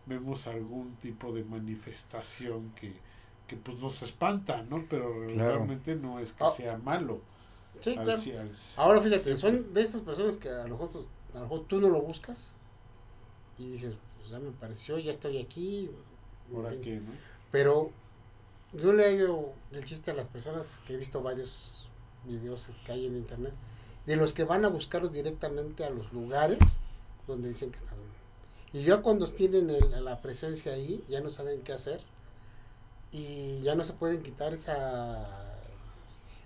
[0.05, 2.93] vemos algún tipo de manifestación que,
[3.47, 4.85] que pues nos espanta, ¿no?
[4.89, 5.57] Pero Claro.
[5.57, 6.51] realmente no es que Ah.
[6.55, 7.19] sea malo.
[7.81, 8.21] Sí, Al claro.
[8.21, 11.65] al- Ahora fíjate, son de estas personas que a lo mejor, tú- a lo mejor
[11.67, 12.53] tú no lo buscas
[13.57, 15.89] y dices, pues ya me pareció, ya estoy aquí.
[16.49, 16.81] en ahora fin.
[16.81, 17.11] que, ¿no?
[17.51, 17.91] Pero
[18.73, 21.89] yo le hago el chiste a las personas que he visto varios
[22.25, 23.53] videos que hay en internet,
[24.05, 26.79] de los que van a buscarlos directamente a los lugares
[27.27, 27.97] donde dicen que están.
[28.73, 32.01] Y ya cuando tienen el- la presencia ahí, ya no saben qué hacer
[33.11, 35.27] y ya no se pueden quitar esa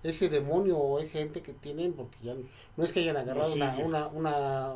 [0.04, 2.42] ese demonio o ese ente que tienen porque ya no,
[2.78, 4.74] no es que hayan agarrado una, una, una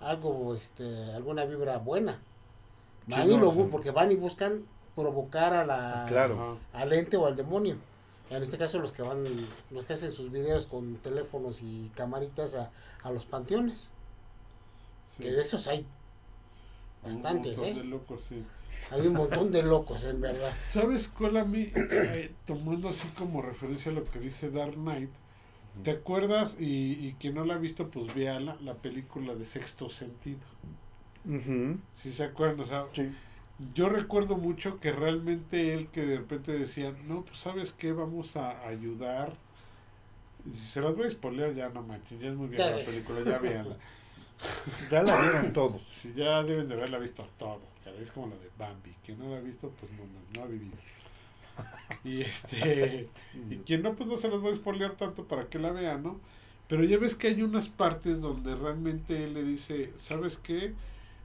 [0.00, 2.18] algo este alguna vibra buena
[3.04, 6.58] Sí, van y lo porque van y buscan provocar a la Claro.
[6.72, 7.76] Al ente o al demonio.
[8.36, 9.24] En este caso los que van,
[9.70, 12.70] los que hacen sus videos con teléfonos y camaritas a,
[13.02, 13.90] a los panteones.
[15.16, 15.22] Sí.
[15.24, 15.86] Que de esos hay
[17.04, 17.82] Un bastantes, montón ¿eh?
[17.82, 18.42] de locos, sí.
[18.90, 20.52] Hay un montón de locos, en verdad.
[20.64, 25.10] ¿Sabes cuál a mí, eh, tomando así como referencia a lo que dice Dark Knight,
[25.84, 26.56] ¿te acuerdas?
[26.58, 30.40] Y, y quien no la ha visto, pues véala, la película de Sexto Sentido.
[31.26, 31.78] Ujú.
[32.02, 33.12] Si se acuerdan, o sea, Sí.
[33.74, 38.36] Yo recuerdo mucho que realmente él que de repente decía, no, pues sabes qué, vamos
[38.36, 39.32] a ayudar.
[40.44, 42.84] Y si se las voy a spoilear, ya no manches, ya es muy bien la
[42.84, 43.76] película, ya véanla.
[44.90, 45.82] Ya la vieron todos.
[45.82, 48.94] Si ya deben de haberla visto todos, cara, es como la de Bambi.
[49.04, 50.76] Quien no la ha visto, pues no, no, no ha vivido.
[52.04, 53.08] Y este,
[53.48, 56.02] y quien no, pues no se las voy a spoilear tanto para que la vean,
[56.02, 56.20] ¿no?
[56.66, 60.74] Pero ya ves que hay unas partes donde realmente él le dice, ¿sabes qué?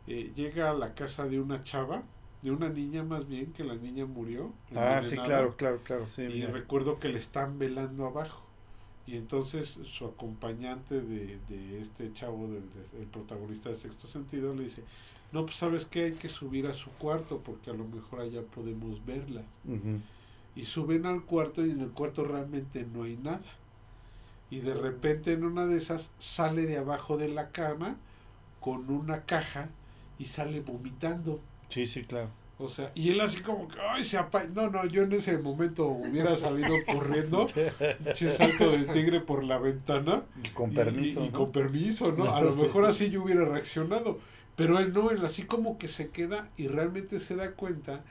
[0.07, 2.03] Eh, llega a la casa de una chava,
[2.41, 4.51] de una niña más bien, que la niña murió.
[4.75, 6.05] Ah, sí, claro, claro, claro.
[6.15, 6.51] Sí, Y mira.
[6.51, 8.41] recuerdo que le están velando abajo.
[9.05, 14.53] Y entonces su acompañante de, de este chavo, del de- el protagonista de Sexto Sentido,
[14.53, 14.83] le dice,
[15.31, 18.41] no, pues sabes que hay que subir a su cuarto porque a lo mejor allá
[18.41, 19.41] podemos verla.
[20.55, 23.41] Y suben al cuarto y en el cuarto realmente no hay nada.
[24.49, 27.97] Y de repente en una de esas sale de abajo de la cama
[28.61, 29.69] con una caja
[30.19, 31.39] y sale vomitando.
[31.69, 32.29] Sí, sí, claro.
[32.59, 34.43] O sea, y él así como que, ay, se apa...
[34.45, 37.45] No, no, yo en ese momento hubiera salido corriendo,
[38.15, 40.23] che salto de tigre por la ventana.
[40.43, 41.21] Y con permiso.
[41.23, 41.37] Y, y ¿no?
[41.37, 42.33] con permiso, ¿no?
[42.33, 42.61] A lo sí.
[42.63, 44.19] mejor así yo hubiera reaccionado.
[44.55, 48.03] Pero él no, él así como que se queda y realmente se da cuenta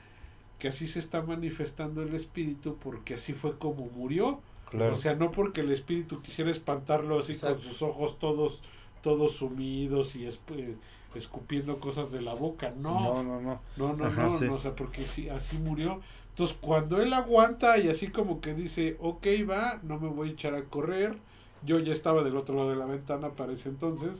[0.59, 4.39] que así se está manifestando el espíritu porque así fue como murió.
[4.71, 4.93] Claro.
[4.93, 7.57] O sea, no porque el espíritu quisiera espantarlo así Exacto.
[7.57, 8.61] con sus ojos todos
[9.01, 10.75] todos sumidos y esp- eh,
[11.17, 12.73] escupiendo cosas de la boca.
[12.77, 13.61] no, no, no.
[13.75, 14.45] No, no, Ajá, no, sí.
[14.45, 16.01] no, o sea, porque sí, así murió.
[16.29, 20.31] Entonces, cuando él aguanta y así como que dice, ok, va, no me voy a
[20.33, 21.17] echar a correr.
[21.63, 24.11] Yo ya estaba del otro lado de la ventana para ese entonces.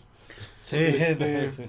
[0.64, 1.64] Sí, Este, sí.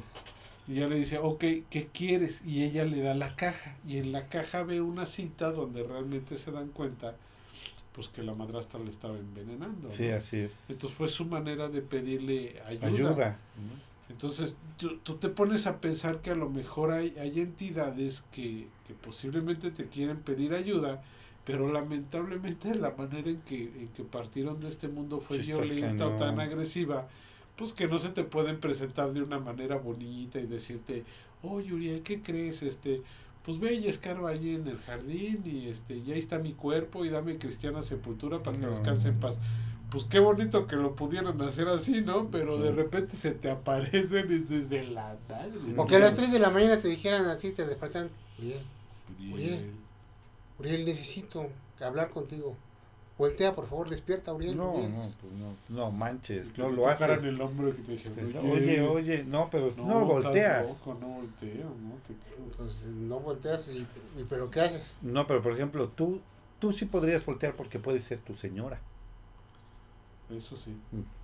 [0.66, 2.40] Y ya le dice, ok, ¿qué quieres?
[2.44, 3.76] Y ella le da la caja.
[3.86, 7.14] Y en la caja ve una cita donde realmente se dan cuenta,
[7.94, 9.90] pues que la madrastra le estaba envenenando.
[9.90, 10.16] Sí, ¿no?
[10.16, 10.68] así es.
[10.68, 12.86] Entonces fue su manera de pedirle ayuda.
[12.86, 13.36] Ayuda.
[14.08, 18.72] Entonces, tú, tú te pones a pensar que a lo mejor hay, hay entidades que,
[18.84, 21.02] que posiblemente te quieren pedir ayuda,
[21.44, 26.06] pero lamentablemente la manera en que, en que partieron de este mundo fue Sí, violenta
[26.06, 27.08] o tan agresiva,
[27.56, 31.06] pues que no se te pueden presentar de una manera bonita y decirte,
[31.40, 32.62] oye Uriel, ¿qué crees?
[32.62, 33.02] Este,
[33.42, 37.10] pues ve y escarba allí en el jardín y este, ya está mi cuerpo y
[37.10, 38.68] dame cristiana sepultura para que No.
[38.68, 39.38] descanse en paz.
[39.90, 42.28] Pues qué bonito que lo pudieran hacer así, ¿no?
[42.30, 45.74] Pero de repente se te aparecen desde la madre.
[45.76, 48.10] O que a las 3 de la mañana te dijeran así, te despertaran.
[48.38, 48.60] Uriel,
[49.32, 49.70] Uriel.
[50.58, 50.84] Uriel.
[50.84, 51.46] Necesito
[51.80, 52.54] hablar contigo.
[53.16, 54.56] Voltea, por favor, despierta, Uriel.
[54.56, 54.92] No, Uriel.
[54.92, 57.24] no, pues no, no manches, no lo haces.
[57.24, 60.86] el hombro y que te dijeran, Sí, Oye, oye, no, pero no, estás volteas.
[60.86, 62.46] loco, no volteo, no te creo.
[62.58, 64.96] Pues no volteas, y, y- pero ¿qué haces?
[65.02, 66.20] No, pero por ejemplo, tú,
[66.60, 68.78] tú sí podrías voltear porque puede ser tu señora.
[70.30, 70.76] Eso sí.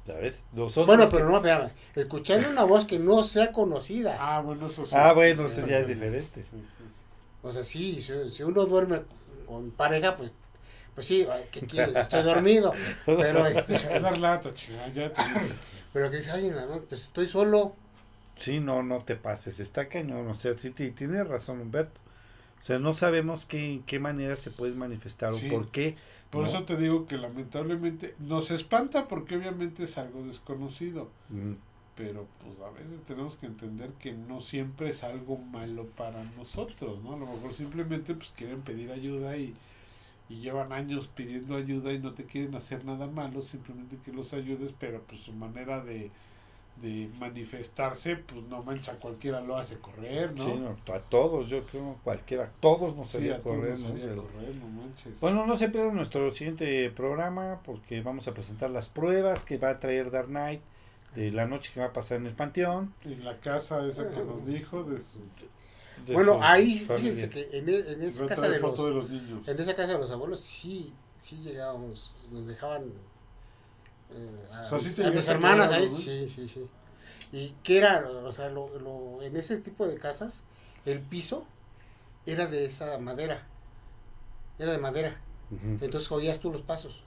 [0.07, 0.43] ¿Sabes?
[0.53, 1.71] Nosotros Bueno, que- pero no, espérame.
[1.95, 4.17] Escuchando una voz que no sea conocida.
[4.19, 4.93] Ah, bueno, eso sí.
[4.95, 6.43] Ah, bueno, eso ya es diferente.
[6.43, 6.85] Sí, sí, sí.
[7.43, 9.03] O sea, sí, si, si uno duerme
[9.47, 10.35] con pareja, pues,
[10.95, 11.97] pues sí, ¿qué quieres?
[11.97, 12.73] Estoy dormido.
[13.05, 15.53] Pero este, Es dar lata, chica, ya te dije.
[15.93, 16.53] pero que dice, ay,
[16.89, 17.75] pues estoy solo.
[18.37, 22.01] Sí, no, no te pases, está cañón, o sea, sí ti- tienes razón Humberto.
[22.65, 25.49] O sea, no sabemos qué, qué manera se puede manifestar Sí.
[25.49, 25.97] o por qué.
[26.31, 26.49] Por ¿no?
[26.49, 31.11] eso te digo que lamentablemente nos espanta porque obviamente es algo desconocido.
[31.29, 31.53] Mm,
[31.95, 37.03] Pero pues a veces tenemos que entender que no siempre es algo malo para nosotros,
[37.05, 37.13] ¿no?
[37.13, 39.53] A lo mejor simplemente pues quieren pedir ayuda y,
[40.31, 44.33] y llevan años pidiendo ayuda y no te quieren hacer nada malo, simplemente que los
[44.33, 46.11] ayudes, pero pues su manera de,
[46.77, 50.45] de manifestarse, pues no mancha, cualquiera lo hace correr, ¿no?
[50.45, 53.79] Sí, no, a todos, yo creo, cualquiera, todos nos Sí, haría a correr.
[53.79, 53.89] ¿no?
[53.89, 55.21] correr, no manches.
[55.21, 59.71] Bueno, no se pierdan nuestro siguiente programa porque vamos a presentar las pruebas que va
[59.71, 60.61] a traer Dark Knight
[61.15, 62.93] de la noche que va a pasar en el Panteón.
[63.05, 65.21] En la casa esa que nos dijo de su
[66.07, 67.13] de Bueno, ahí, familia.
[67.13, 69.49] fíjense que en, e- en esa a casa de los, de los niños.
[69.49, 72.93] en esa casa de los abuelos sí, sí llegábamos, nos dejaban
[74.15, 75.89] eh, a, O sea, sí mis- a hermanas ahí, ¿no?
[75.91, 76.69] sí, sí, sí.
[77.33, 80.45] Y que era, o sea, lo, lo- en ese tipo de casas,
[80.87, 81.45] el piso
[82.27, 83.47] era de esa madera,
[84.59, 85.17] era de madera,
[85.81, 87.03] entonces oías tú los pasos,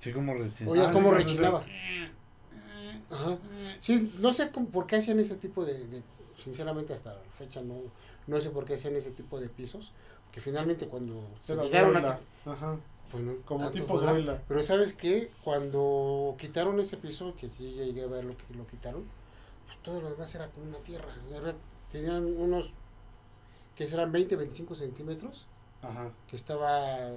[0.00, 1.64] Sí, como recién- oías Ah, cómo sí, rechinaba.
[3.10, 3.38] Ajá.
[3.80, 6.02] Sí, no sé cómo- por qué hacían ese tipo de, de-
[6.36, 7.76] sinceramente hasta la fecha no,
[8.26, 9.92] no sé por qué hacían ese tipo de pisos,
[10.32, 12.76] que finalmente cuando se llegaron a Ajá.
[13.12, 18.02] Pues no Como tipo duela, pero sabes qué, cuando quitaron ese piso, que sí llegué
[18.02, 19.04] a ver lo que lo quitaron,
[19.66, 21.54] pues todo lo demás era como una tierra, era-
[21.90, 22.72] tenían unos
[23.76, 25.46] que eran 20, 25 centímetros,
[25.82, 26.10] Ajá.
[26.28, 27.08] que estaba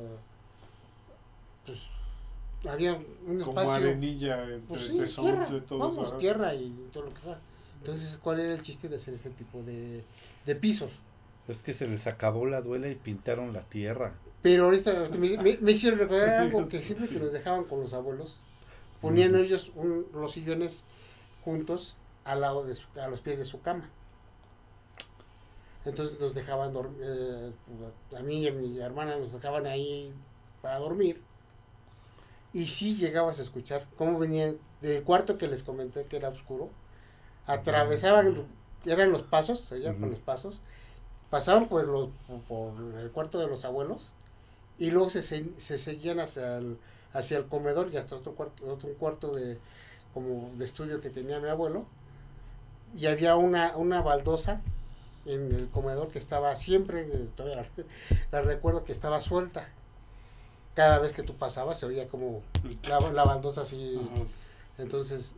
[1.66, 1.82] pues
[2.68, 7.04] había un Como espacio arenilla entre pues sí, tesontle, tierra, todo vamos, tierra y todo
[7.04, 7.40] lo que fuera.
[7.80, 10.04] Entonces, ¿cuál era el chiste de hacer ese tipo de,
[10.46, 10.92] de pisos?
[11.48, 14.16] Es que se les acabó la duela y pintaron la tierra.
[14.42, 17.94] Pero ahorita me, me- me hicieron recordar algo que siempre que nos dejaban con los
[17.94, 18.42] abuelos,
[19.02, 20.86] ponían ellos un- los sillones
[21.44, 23.90] juntos al lado de su- a los pies de su cama.
[25.86, 27.54] Entonces nos dejaban dormir,
[28.18, 30.14] a mí y a mi hermana nos dejaban ahí
[30.62, 31.22] para dormir.
[32.54, 36.70] Y sí llegabas a escuchar cómo venían del cuarto que les comenté que era oscuro.
[37.48, 38.48] Atravesaban,
[38.86, 40.08] eran los pasos, se Ujú.
[40.08, 40.62] los pasos,
[41.30, 42.10] pasaban por, los,
[42.48, 44.14] por el cuarto de los abuelos
[44.78, 46.78] y luego se, se, se seguían hacia el,
[47.14, 49.60] hacia el comedor y hasta otro cuarto, otro cuarto de
[50.14, 51.86] como de estudio que tenía mi abuelo
[52.96, 54.62] y había una, una baldosa
[55.26, 57.68] en el comedor que estaba siempre, eh, todavía la,
[58.32, 59.70] la recuerdo que estaba suelta.
[60.74, 62.42] Cada vez que tú pasabas se oía como
[62.88, 64.26] la, la baldosa así, Ajá.
[64.78, 65.34] entonces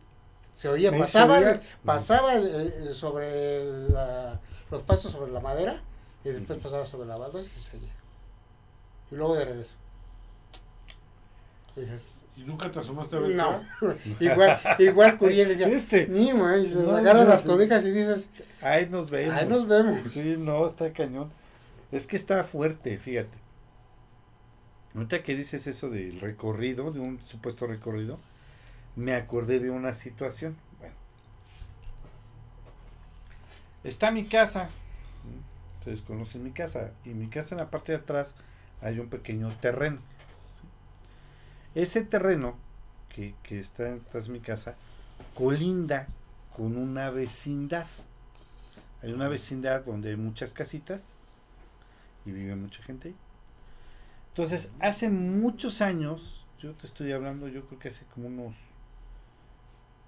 [0.52, 5.80] se oía, pasaba, pasaba eh, eh, sobre la- los pasos sobre la madera
[6.24, 7.92] Y después pasaba sobre la baldosa y se seguía.
[9.10, 9.74] Y luego de regreso.
[11.76, 13.34] Y dices, ¿Y nunca te asomaste a ver?
[13.34, 13.64] no.
[14.20, 16.06] igual, igual Curiel decía, ¿Viste?
[16.06, 18.30] ni más, No, agarras no, las cobijas y dices,
[18.62, 19.34] Ahí nos vemos.
[19.34, 19.98] ahí nos vemos.
[20.12, 21.30] Sí, no, está cañón.
[21.90, 23.36] Es que está fuerte, fíjate.
[24.94, 28.18] Ahorita que dices eso del recorrido, de un supuesto recorrido,
[28.94, 30.56] me acordé de una situación.
[30.78, 30.94] Bueno,
[33.82, 34.70] está mi casa.
[35.80, 36.92] Ustedes conocen mi casa.
[37.04, 38.34] Y mi casa en la parte de atrás
[38.80, 39.98] hay un pequeño terreno.
[40.60, 41.80] ¿sí?
[41.80, 42.56] Ese terreno
[43.08, 44.76] que, que está detrás de mi casa
[45.34, 46.06] colinda
[46.56, 47.86] con una vecindad.
[49.02, 51.04] Hay una vecindad donde hay muchas casitas
[52.26, 53.14] y vive mucha gente.
[54.30, 58.54] Entonces, hace muchos años, yo te estoy hablando, yo creo que hace como unos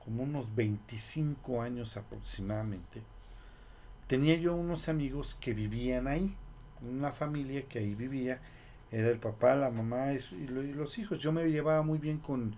[0.04, 3.02] como unos 25 años aproximadamente,
[4.06, 6.34] tenía yo unos amigos que vivían ahí,
[6.80, 8.40] una familia que ahí vivía,
[8.92, 11.18] era el papá, la mamá y, y lo- y los hijos.
[11.18, 12.54] Yo me llevaba muy bien con,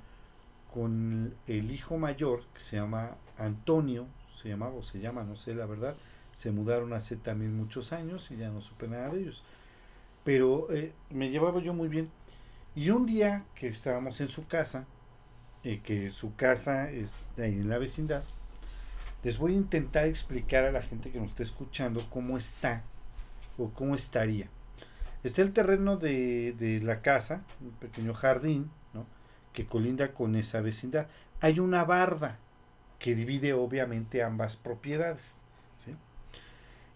[0.74, 5.54] con el hijo mayor, que se llama Antonio, se llamaba o se llama, no sé
[5.54, 5.96] la verdad,
[6.34, 9.44] se mudaron hace también muchos años y ya no supe nada de ellos.
[10.24, 12.10] Pero eh, me llevaba yo muy bien.
[12.76, 14.86] Y un día que estábamos en su casa,
[15.64, 18.24] eh, que su casa es de ahí en la vecindad,
[19.22, 22.82] les voy a intentar explicar a la gente que nos está escuchando cómo está
[23.58, 24.48] o cómo estaría.
[25.24, 29.06] Está el terreno de, de la casa, un pequeño jardín, ¿no?
[29.52, 31.06] que colinda con esa vecindad.
[31.40, 32.38] Hay una barda
[32.98, 35.34] que divide obviamente ambas propiedades.
[35.76, 35.94] ¿sí?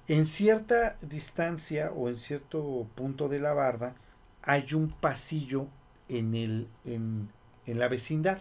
[0.09, 3.95] En cierta distancia o en cierto punto de la barda
[4.43, 5.68] hay un pasillo
[6.09, 7.29] en, el, en,
[7.66, 8.41] en la vecindad.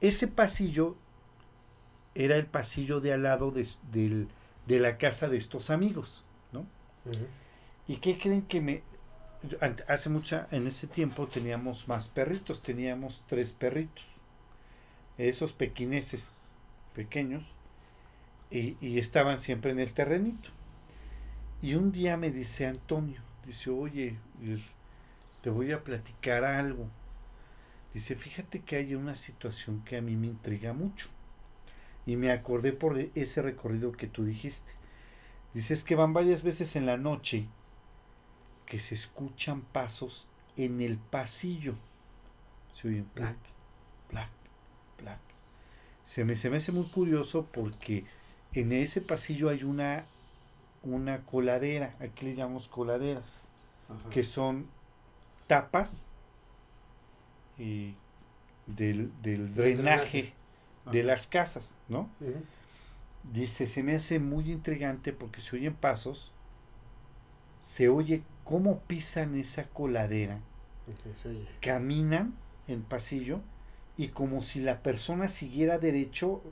[0.00, 0.96] Ese pasillo
[2.14, 4.28] era el pasillo de al lado de, del-
[4.66, 6.24] de la casa de estos amigos.
[6.52, 6.66] ¿no?
[7.88, 8.82] ¿Y qué creen que me...
[9.88, 14.04] Hace mucha, en ese tiempo teníamos más perritos, teníamos tres perritos,
[15.18, 16.32] esos pequineses
[16.94, 17.44] pequeños,
[18.50, 20.50] y, y estaban siempre en el terrenito.
[21.60, 24.16] Y un día me dice Antonio, dice, oye,
[25.42, 26.88] te voy a platicar algo.
[27.92, 31.08] Dice, fíjate que hay una situación que a mí me intriga mucho.
[32.06, 34.72] Y me acordé por e- ese recorrido que tú dijiste.
[35.54, 37.48] Dice, es que van varias veces en la noche
[38.66, 41.74] que se escuchan pasos en el pasillo.
[42.72, 43.36] Se oyen plac,
[44.08, 44.28] plac,
[44.96, 45.20] plac.
[46.04, 48.04] Se me, se me hace muy curioso porque
[48.52, 50.04] en ese pasillo hay una,
[50.82, 53.48] una coladera, aquí le llamamos coladeras,
[53.88, 54.10] Ajá.
[54.10, 54.66] que son
[55.46, 56.10] tapas
[57.58, 57.94] eh,
[58.66, 60.32] del, del drenaje
[60.90, 61.06] de Ajá.
[61.06, 62.08] las casas, ¿no?
[63.32, 66.32] Dice, se me hace muy intrigante porque se oyen pasos,
[67.60, 70.40] se oye cómo pisan esa coladera,
[71.26, 71.46] oye.
[71.60, 72.34] caminan
[72.68, 73.40] en pasillo
[73.98, 76.42] y como si la persona siguiera derecho,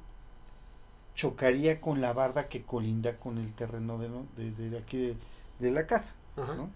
[1.14, 5.16] chocaría con la barda que colinda con el terreno de, de- de aquí de,
[5.60, 6.14] de la casa.
[6.36, 6.54] Ajá.
[6.54, 6.70] ¿no?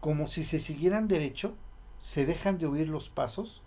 [0.00, 1.54] Como si se siguieran derecho,
[1.98, 3.62] se dejan de oír los pasos,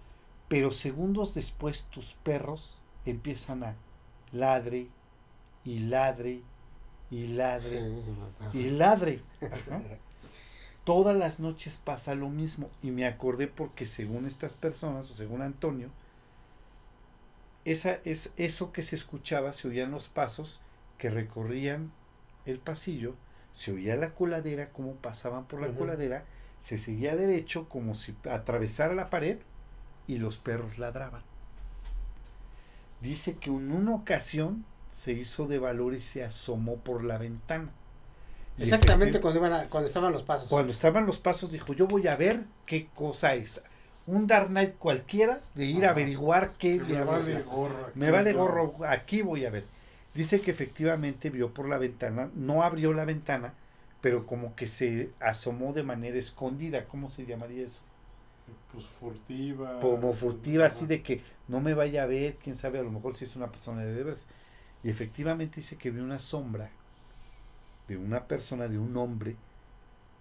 [0.47, 3.75] pero segundos después tus perros empiezan a
[4.31, 4.87] ladre
[5.63, 6.41] y ladre
[7.11, 7.91] y ladre
[8.53, 9.21] y ladre.
[9.41, 9.81] Ajá.
[10.83, 15.41] Todas las noches pasa lo mismo y me acordé porque según estas personas o según
[15.41, 15.89] Antonio,
[17.65, 20.61] esa, es, eso que se escuchaba, se oían los pasos
[20.97, 21.91] que recorrían
[22.45, 23.13] el pasillo,
[23.51, 26.25] se oía la coladera, como pasaban por la coladera,
[26.59, 29.37] se seguía derecho como si atravesara la pared
[30.07, 31.21] y los perros ladraban.
[33.01, 37.69] Dice que en una ocasión se hizo de valor y se asomó por la ventana.
[38.57, 40.49] Y Exactamente cuando, iban a- cuando estaban los pasos.
[40.49, 43.63] cuando estaban los pasos dijo, yo voy a ver qué cosa es.
[44.05, 47.45] Un Dark Knight cualquiera de ir a averiguar qué Me diablos vale es.
[47.45, 47.85] gorro.
[47.85, 49.65] aquí, Me vale gorro, aquí voy a ver.
[50.13, 53.53] Dice que efectivamente vio por la ventana, no abrió la ventana,
[54.01, 57.79] pero como que se asomó de manera escondida, ¿cómo se llamaría eso?
[58.71, 59.79] Pues furtiva.
[59.81, 63.15] Como furtiva, así de que no me vaya a ver, quién sabe, a lo mejor
[63.15, 64.27] si es una persona de veras.
[64.83, 66.71] Y efectivamente dice que vio una sombra
[67.87, 69.35] de una persona, de un hombre,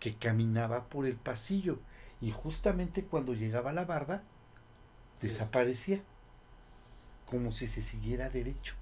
[0.00, 1.80] que caminaba por el pasillo.
[2.20, 4.22] Y justamente cuando llegaba a la barda,
[5.20, 5.26] Sí.
[5.26, 6.04] desaparecía.
[7.26, 8.74] Como si se siguiera derecho.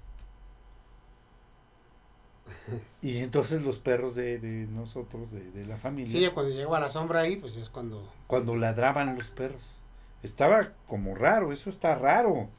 [3.01, 6.79] Y entonces los perros de, de nosotros, de, de la familia, Sí, ya cuando llegaba
[6.79, 8.11] la sombra ahí, pues es cuando...
[8.27, 9.81] cuando ladraban los perros.
[10.23, 12.49] Estaba como raro, eso está raro.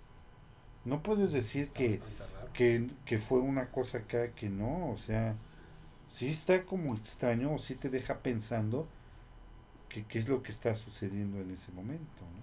[0.84, 2.00] No puedes decir que.
[2.58, 5.36] Que, que fue una cosa acá que no, o sea,
[6.08, 8.88] sí está como extraño o sí te deja pensando
[9.90, 12.42] que qué es lo que está sucediendo en ese momento, ¿no?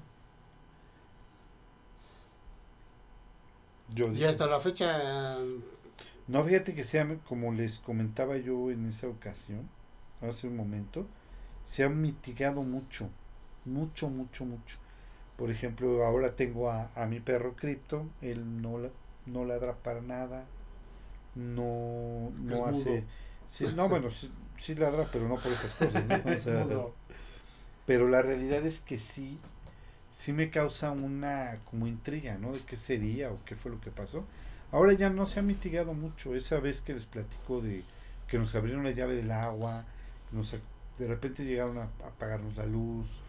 [3.96, 5.38] Yo Y dije- hasta la fecha,
[6.28, 9.70] No, fíjate que sea, como les comentaba yo en esa ocasión,
[10.22, 11.08] hace un momento,
[11.64, 13.10] se ha mitigado mucho,
[13.66, 14.78] mucho, mucho, mucho.
[15.38, 18.92] Por ejemplo, ahora tengo a, a mi perro Crypto, él no, la-
[19.26, 20.52] no ladra para nada,
[21.36, 23.06] no, Es no hace...
[23.46, 26.06] sí, no, bueno, sí, sí ladra, pero no por esas cosas.
[26.06, 26.22] ¿no?
[26.26, 26.96] O sea, Mudo.
[27.86, 29.40] pero la realidad es que sí,
[30.12, 32.54] sí me causa una como intriga, ¿no?
[32.54, 34.28] De qué sería o qué fue lo que pasó.
[34.72, 36.36] Ahora ya no se ha mitigado mucho.
[36.36, 37.86] Esa vez que les platico de
[38.28, 39.86] que nos abrieron la llave del agua,
[40.32, 40.52] nos,
[40.98, 43.26] de repente llegaron a, a apagarnos la luz.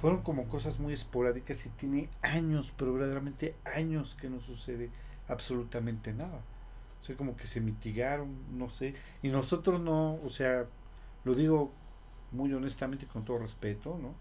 [0.00, 4.90] Fueron como cosas muy esporádicas y tiene años, pero verdaderamente años que no sucede
[5.28, 6.40] absolutamente nada.
[7.00, 8.94] O sea, como que se mitigaron, no sé.
[9.22, 10.66] Y nosotros no, o sea,
[11.24, 11.72] lo digo
[12.32, 14.14] muy honestamente con todo respeto, ¿no?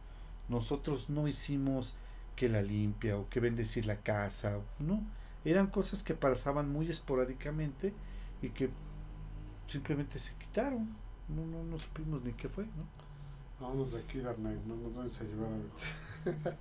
[0.50, 1.96] Nosotros no hicimos
[2.36, 5.02] que la limpia o que bendecir la casa, no.
[5.44, 7.94] Eran cosas que pasaban muy esporádicamente
[8.42, 8.70] y que
[9.68, 10.96] simplemente se quitaron.
[11.28, 12.86] No, no, no supimos ni qué fue, ¿no?
[13.60, 16.58] Vámonos de aquí, Darnay, no nos vayas a llevar algo.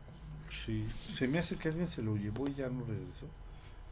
[0.65, 3.27] Sí, se me hace que alguien se lo llevó y ya no regresó.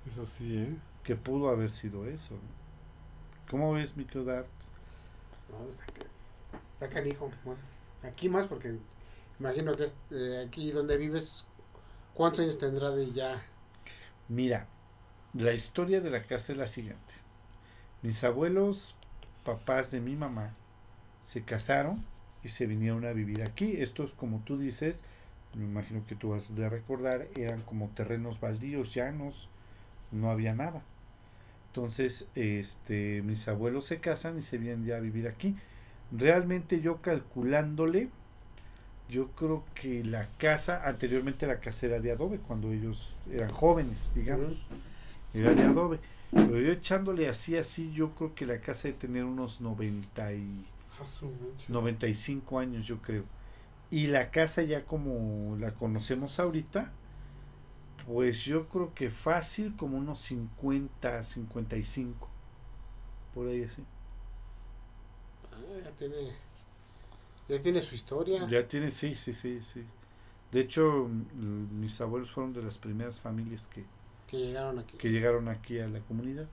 [0.04, 0.82] Eso sí, ¿eh?
[1.02, 2.36] Que pudo haber sido eso.
[2.36, 2.56] ¿no?
[3.48, 4.52] ¿Cómo ves, mi Dart?
[5.48, 6.10] no, está, ca-
[6.72, 7.30] está canijo.
[7.44, 7.62] Bueno,
[8.02, 8.80] aquí más porque
[9.38, 11.52] imagino que es, eh, aquí donde vives,
[12.12, 13.44] ¿cuántos años tendrá de ya?
[14.28, 14.72] Mira,
[15.32, 17.14] la historia de la casa es la siguiente.
[18.02, 19.00] Mis abuelos,
[19.44, 20.60] papás de mi mamá,
[21.22, 22.10] se casaron
[22.42, 23.76] y se vinieron a vivir aquí.
[23.82, 25.06] Estos, como tú dices,
[25.52, 29.51] me imagino que tú vas de recordar, eran como terrenos baldíos, llanos,
[30.12, 30.82] no había nada.
[31.68, 35.56] Entonces, este, mis abuelos se casan y se vienen ya a vivir aquí.
[36.10, 38.10] Realmente yo calculándole,
[39.08, 44.12] yo creo que la casa, anteriormente la casa era de adobe, cuando ellos eran jóvenes,
[44.14, 44.68] digamos,
[45.32, 45.98] era de adobe.
[46.30, 50.66] Pero yo echándole así, así, yo creo que la casa de tener unos 90 y
[51.02, 51.64] A su mecha.
[51.68, 53.24] 95 años, yo creo.
[53.90, 56.90] Y la casa ya como la conocemos ahorita,
[58.06, 62.28] pues yo creo que fácil como unos 50, 55.
[63.34, 63.82] Por ahí así.
[65.52, 66.32] Ah, ya tiene,
[67.48, 68.46] ya tiene su historia.
[68.48, 69.84] Ya tiene, sí, sí, sí, sí.
[70.50, 73.84] De hecho, mis abuelos fueron de las primeras familias que,
[74.26, 74.96] que llegaron aquí.
[74.98, 76.48] que llegaron aquí a la comunidad.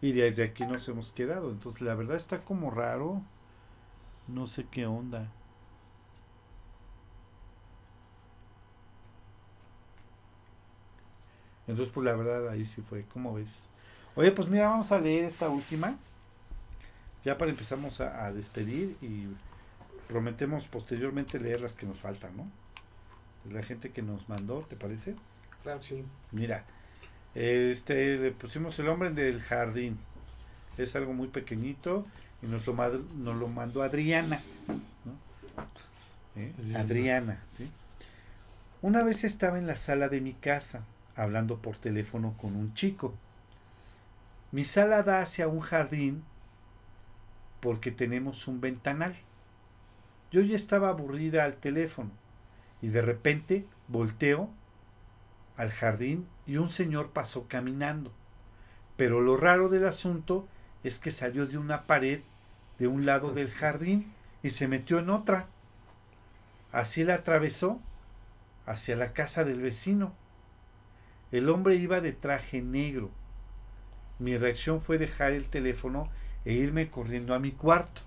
[0.00, 1.50] Y desde aquí nos hemos quedado.
[1.50, 3.22] Entonces, la verdad está como raro.
[4.28, 5.30] No sé qué onda.
[11.66, 13.04] Entonces, pues la verdad ahí sí fue.
[13.12, 13.66] ¿Cómo ves?
[14.14, 15.96] Oye, pues mira, vamos a leer esta última.
[17.24, 19.28] Ya para empezamos a, a despedir y
[20.08, 22.50] prometemos posteriormente leer las que nos faltan, ¿no?
[23.50, 25.14] La gente que nos mandó, ¿te parece?
[25.62, 26.04] Claro sí.
[26.32, 26.64] Mira,
[27.34, 29.98] este le pusimos el hombre del jardín.
[30.76, 32.06] Es algo muy pequeñito
[32.42, 34.40] y nos lo, nos lo mandó Adriana.
[34.68, 36.40] ¿no?
[36.40, 36.52] ¿Eh?
[36.58, 36.80] Adriana.
[36.80, 37.70] Adriana, ¿sí?
[38.80, 40.84] Una vez estaba en la sala de mi casa
[41.16, 43.14] hablando por teléfono con un chico.
[44.50, 46.24] Mi sala da hacia un jardín
[47.60, 49.14] porque tenemos un ventanal.
[50.30, 52.10] Yo ya estaba aburrida al teléfono
[52.80, 54.50] y de repente volteo
[55.56, 58.12] al jardín y un señor pasó caminando.
[58.96, 60.46] Pero lo raro del asunto
[60.84, 62.20] es que salió de una pared
[62.78, 65.46] de un lado del jardín y se metió en otra.
[66.72, 67.80] Así la atravesó
[68.66, 70.12] hacia la casa del vecino.
[71.32, 73.10] El hombre iba de traje negro.
[74.18, 76.08] Mi reacción fue dejar el teléfono
[76.44, 78.02] e irme corriendo a mi cuarto.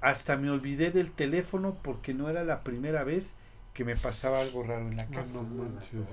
[0.00, 3.36] Hasta me olvidé del teléfono porque no era la primera vez
[3.74, 5.42] que me pasaba algo raro en la casa.
[5.42, 6.08] no manches.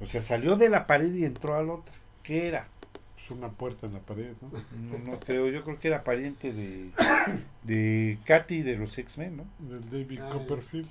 [0.00, 1.94] O sea, salió de la pared y entró a la otra.
[2.22, 2.68] ¿Qué era?
[3.22, 4.50] Es una puerta en la pared, ¿no?
[4.90, 6.90] No, no creo, yo creo que era pariente de,
[7.62, 9.44] de Katy de los X-Men, ¿no?
[9.58, 10.88] Del David Copperfield.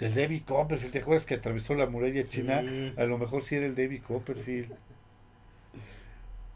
[0.00, 2.62] Del David Copperfield, ¿te acuerdas que atravesó la muralla china?
[2.62, 2.94] Sí.
[2.96, 4.74] A lo mejor sí era el David Copperfield.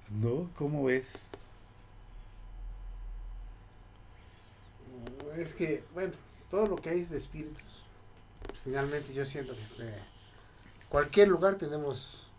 [0.08, 0.50] ¿No?
[0.56, 1.66] ¿Cómo ves?
[5.36, 6.14] Es que, bueno,
[6.48, 7.84] todo lo que hay es de espíritus.
[8.64, 9.94] Finalmente yo siento que este,
[10.88, 12.30] cualquier lugar tenemos,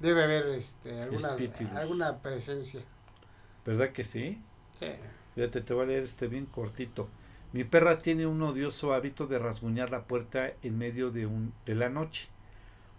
[0.00, 1.72] debe haber este, alguna, Espíritus.
[1.72, 2.80] alguna presencia.
[3.66, 4.40] ¿Verdad que sí?
[4.76, 4.92] Sí.
[5.34, 7.06] Fíjate, te voy a leer este bien cortito.
[7.52, 11.74] Mi perra tiene un odioso hábito de rasguñar la puerta en medio de, un, de
[11.74, 12.28] la noche.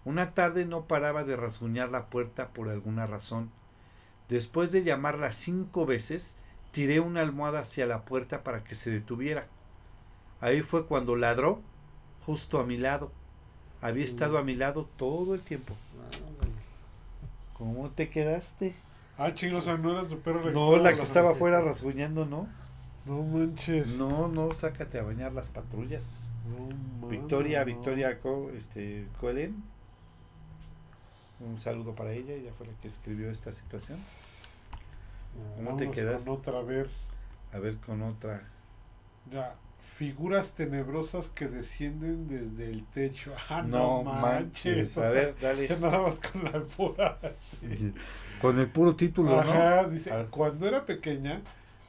[0.04, 3.50] Una tarde no paraba de rasguñar la puerta por alguna razón.
[4.28, 6.38] Después de llamarla cinco veces,
[6.72, 9.46] tiré una almohada hacia la puerta para que se detuviera.
[10.40, 11.60] Ahí fue cuando ladró
[12.24, 13.10] justo a mi lado.
[13.80, 15.74] Había estado a mi lado todo el tiempo.
[17.54, 18.74] ¿Cómo te quedaste?
[19.16, 22.48] Ah, chingos, no era tu perro No, la que estaba afuera rasguñando, ¿no?
[23.08, 23.86] No manches.
[23.88, 26.30] No, no, sácate a bañar las patrullas.
[27.00, 27.66] No, Victoria, no.
[27.66, 29.62] Victoria Co- este, Coelen.
[31.40, 33.98] Un saludo para ella, ella fue la que escribió esta situación.
[35.56, 36.24] ¿Cómo te quedas?
[36.24, 36.90] con otra, a ver.
[37.52, 38.42] A ver con otra.
[39.30, 39.54] Ya,
[39.96, 43.32] figuras tenebrosas que descienden desde el techo.
[43.48, 44.96] Ah, no no, manches.
[44.96, 44.98] manches.
[44.98, 45.68] A ver, Ya dale.
[45.80, 47.18] nada más con la pura.
[48.40, 49.88] Con el puro título, Ajá, ¿no?
[49.90, 51.40] dice, cuando era pequeña,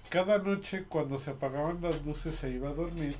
[0.09, 3.15] cada noche cuando se apagaban las luces se iba a dormir,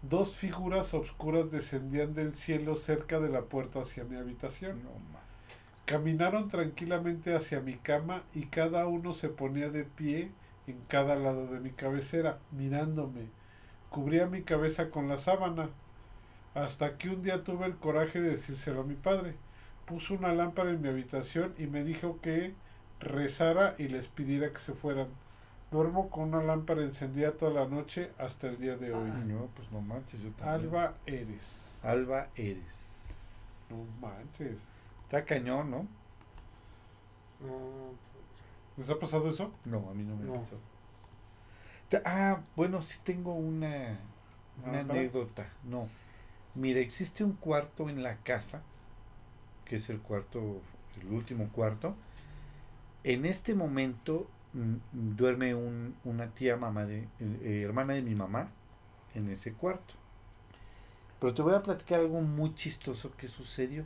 [0.00, 4.82] dos figuras oscuras descendían del cielo cerca de la puerta hacia mi habitación.
[4.82, 4.90] No,
[5.84, 10.30] Caminaron tranquilamente hacia mi cama y cada uno se ponía de pie
[10.66, 13.26] en cada lado de mi cabecera, mirándome.
[13.90, 15.68] Cubría mi cabeza con la sábana,
[16.54, 19.34] hasta que un día tuve el coraje de decírselo a mi padre.
[19.84, 22.54] Puso una lámpara en mi habitación y me dijo que
[23.00, 25.08] rezara y les pidiera que se fueran.
[25.70, 29.10] Duermo con una lámpara encendida toda la noche hasta el día de hoy.
[29.26, 30.48] No, pues no manches, yo también.
[30.68, 31.42] Alba eres.
[31.82, 33.68] Alba eres.
[33.70, 34.56] No manches.
[35.04, 35.86] Está cañón, ¿no?
[37.40, 37.92] No,
[38.76, 39.52] ¿Les ha pasado eso?
[39.64, 40.34] No, a mí no me No.
[40.34, 40.56] pasó.
[42.04, 43.98] Ah, bueno, sí tengo una,
[44.64, 45.46] una anécdota.
[45.64, 45.88] No.
[46.54, 48.62] Mira, existe un cuarto en la casa,
[49.64, 50.60] que es el cuarto,
[51.00, 51.94] el último cuarto.
[53.04, 54.26] En este momento
[54.92, 58.48] duerme un- una tía mamá de, eh, hermana de mi mamá
[59.14, 59.94] en ese cuarto.
[61.20, 63.84] Pero te voy a platicar algo muy chistoso que sucedió.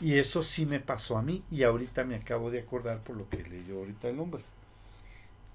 [0.00, 3.28] Y eso sí me pasó a mí y ahorita me acabo de acordar por lo
[3.28, 4.42] que leyó ahorita el hombre.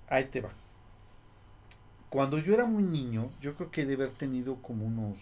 [0.09, 0.51] Ahí te va.
[2.09, 5.17] Cuando yo era muy niño, yo creo que de haber tenido como unos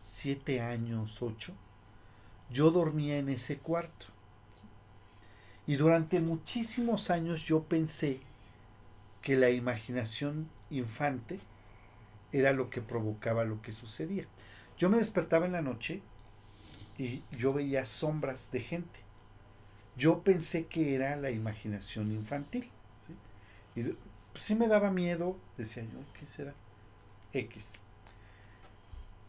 [0.00, 1.54] siete años, ocho,
[2.50, 4.06] yo dormía en ese cuarto.
[5.68, 8.20] Y durante muchísimos años yo pensé
[9.20, 11.40] que la imaginación infante
[12.32, 14.24] era lo que provocaba lo que sucedía.
[14.78, 16.00] Yo me despertaba en la noche
[16.96, 19.00] y yo veía sombras de gente.
[19.94, 22.70] Yo pensé que era la imaginación infantil.
[23.06, 23.80] ¿sí?
[23.80, 23.84] Y
[24.32, 26.54] pues, sí me daba miedo, decía yo, ¿qué será?
[27.34, 27.74] X.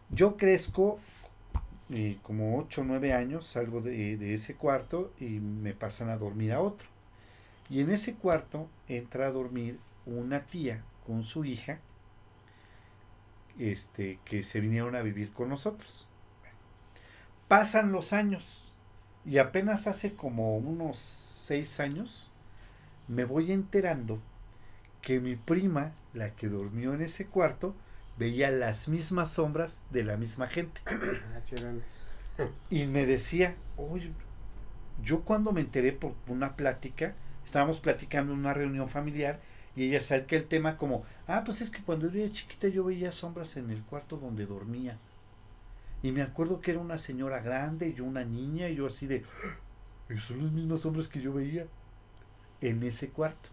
[0.09, 0.99] Yo crezco
[1.89, 6.53] y como 8 o 9 años, salgo de, ese cuarto y me pasan a dormir
[6.53, 6.87] a otro.
[7.69, 11.79] Y en ese cuarto entra a dormir una tía con su hija
[13.57, 16.07] este, que se vinieron a vivir con nosotros.
[17.47, 18.77] Pasan los años
[19.25, 22.31] y apenas hace como unos seis años
[23.07, 24.19] me voy enterando
[25.01, 27.75] que mi prima, la que durmió en ese cuarto,
[28.19, 30.81] veía las mismas sombras de la misma gente.
[32.37, 32.47] ah.
[32.69, 34.11] Y me decía, oye,
[35.01, 37.15] yo cuando me enteré por una plática,
[37.45, 39.39] estábamos platicando en una reunión familiar
[39.75, 42.83] y ella saca el tema como, ah, pues es que cuando yo era chiquita yo
[42.83, 44.97] veía sombras en el cuarto donde dormía.
[46.03, 49.07] Y me acuerdo que era una señora grande y yo una niña y yo así
[49.07, 49.23] de,
[50.09, 51.65] "Ah, son las mismas sombras que yo veía
[52.59, 53.49] en ese cuarto.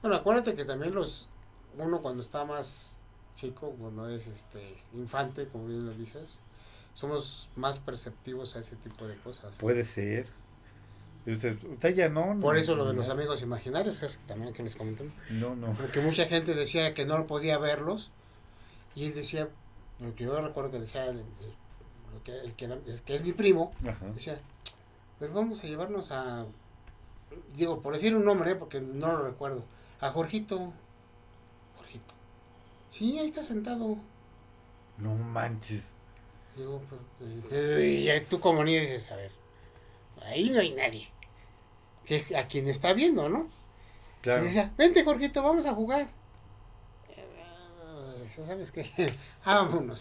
[0.00, 1.28] Bueno, acuérdate que también los
[1.76, 3.02] uno cuando está más
[3.36, 6.40] chico, cuando es este infante, como bien lo dices,
[6.94, 9.54] somos más perceptivos a ese tipo de cosas.
[9.56, 10.26] Puede ser.
[11.26, 12.38] Usted, "Usted ya no.
[12.40, 15.12] Por eso lo de los amigos imaginarios es también que les comentamos.
[15.30, 15.72] No, no.
[15.74, 18.10] Porque mucha gente decía que no podía verlos
[18.96, 19.48] y él decía,
[20.00, 23.32] lo que yo recuerdo que decía el, el- que, el que, es, que es mi
[23.32, 24.06] primo, Ajá.
[24.14, 24.40] decía,
[25.18, 26.46] pero vamos a llevarnos a,
[27.54, 29.64] digo, por decir un nombre, porque no lo recuerdo,
[30.00, 30.10] a.
[30.10, 30.72] Jorgito.
[32.88, 33.96] Sí, ahí está sentado.
[34.98, 35.94] No manches.
[36.56, 39.30] Digo, pues, pues, y tú como niño dices, a ver,
[40.22, 41.08] ahí no hay nadie.
[42.06, 43.48] Que, a quien está viendo, ¿no?
[44.22, 44.44] Claro.
[44.44, 46.08] Y decía, vente Jorgito, vamos a jugar.
[47.10, 48.86] Eh, ¿Sabes qué?
[49.44, 50.00] Ah, vámonos.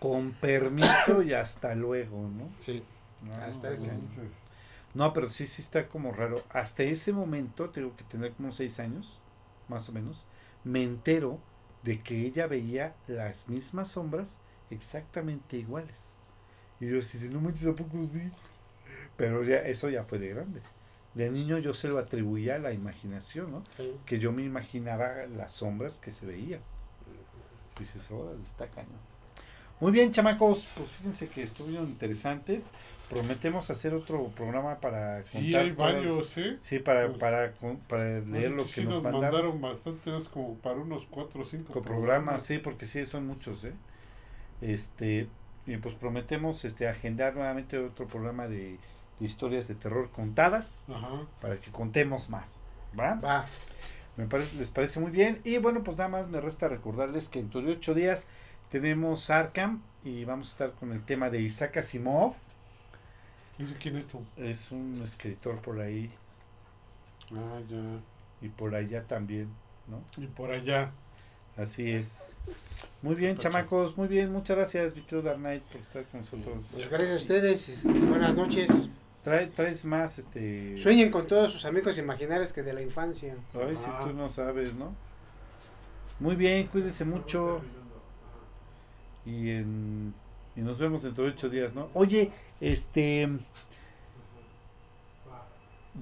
[0.00, 2.48] Con permiso y hasta luego, ¿no?
[2.60, 2.82] Sí.
[3.22, 4.02] No, Hasta ese año.
[4.94, 6.42] No, pero sí, sí está como raro.
[6.50, 9.18] Hasta ese momento, tengo que tener como seis años,
[9.68, 10.26] más o menos,
[10.62, 11.38] me entero
[11.84, 14.40] de que ella veía las mismas sombras
[14.70, 16.16] exactamente iguales.
[16.80, 18.30] Y yo de, no manches, ¿a poco sí?
[19.16, 20.60] Pero ya, eso ya fue de grande.
[21.14, 23.62] De niño yo se lo atribuía a la imaginación, ¿no?
[23.76, 23.94] sí.
[24.06, 26.60] Que yo me imaginaba las sombras que se veían.
[27.78, 29.13] Dices, órale, está cañón.
[29.80, 32.70] Muy bien, chamacos, pues fíjense que estuvieron interesantes.
[33.10, 36.56] Prometemos hacer otro programa para Sí, hay todas- varios, ¿eh?
[36.58, 39.32] Sí, para, para, con- para leer No lo que si nos, nos mandaron.
[39.32, 43.64] mandaron bastante, es como para unos cuatro o cinco programas, sí, porque sí, son muchos,
[43.64, 43.72] ¿eh?
[44.62, 45.28] Este,
[45.66, 48.78] y pues prometemos este agendar nuevamente otro programa de,
[49.20, 51.26] de historias de terror contadas Ajá.
[51.42, 52.62] para que contemos más,
[52.98, 53.14] ¿va?
[53.16, 53.46] Va.
[54.16, 55.40] Me parece, les parece muy bien.
[55.44, 58.28] Y bueno, pues nada más me resta recordarles que de ocho días
[58.74, 62.34] tenemos Arkham y vamos a estar con el tema de Isaac Asimov.
[63.56, 64.20] ¿Ese ¿Quién es tú?
[64.36, 66.08] Es un escritor por ahí
[67.32, 68.00] Ah, ya.
[68.44, 69.48] y por allá también,
[69.86, 70.02] ¿no?
[70.20, 70.90] Y por allá.
[71.56, 72.34] Así es.
[73.00, 73.42] Muy bien, Perfecto.
[73.42, 74.32] chamacos, muy bien.
[74.32, 76.66] Muchas gracias, Vicky Dark Knight, por estar con nosotros.
[76.72, 77.84] Pues gracias a ustedes.
[77.84, 78.90] y Buenas noches.
[79.22, 80.76] Trae, traes más, este...
[80.78, 83.36] Sueñen con todos sus amigos imaginarios que de la infancia.
[83.54, 84.00] Ay, si Ah.
[84.02, 84.92] tú no sabes, ¿no?
[86.18, 87.62] Muy bien, cuídense mucho.
[89.26, 90.14] Y, en,
[90.56, 91.88] y nos vemos dentro de ocho días, ¿no?
[91.94, 92.30] Oye,
[92.60, 93.28] este...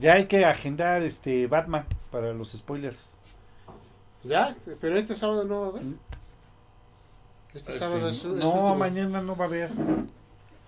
[0.00, 3.08] Ya hay que agendar este Batman para los spoilers.
[4.24, 4.56] ¿Ya?
[4.80, 5.82] Pero este sábado no va a haber.
[7.52, 8.74] Este sábado es, es no, último.
[8.76, 9.70] mañana no va a haber.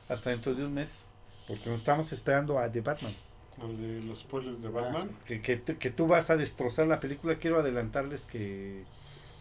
[0.09, 1.07] Hasta dentro de un mes.
[1.49, 3.15] Porque nos estamos esperando a The Batman.
[3.63, 5.11] Al de los spoilers de Batman.
[5.27, 7.37] Que, que, tú- que tú vas a destrozar la película.
[7.37, 8.85] Quiero adelantarles que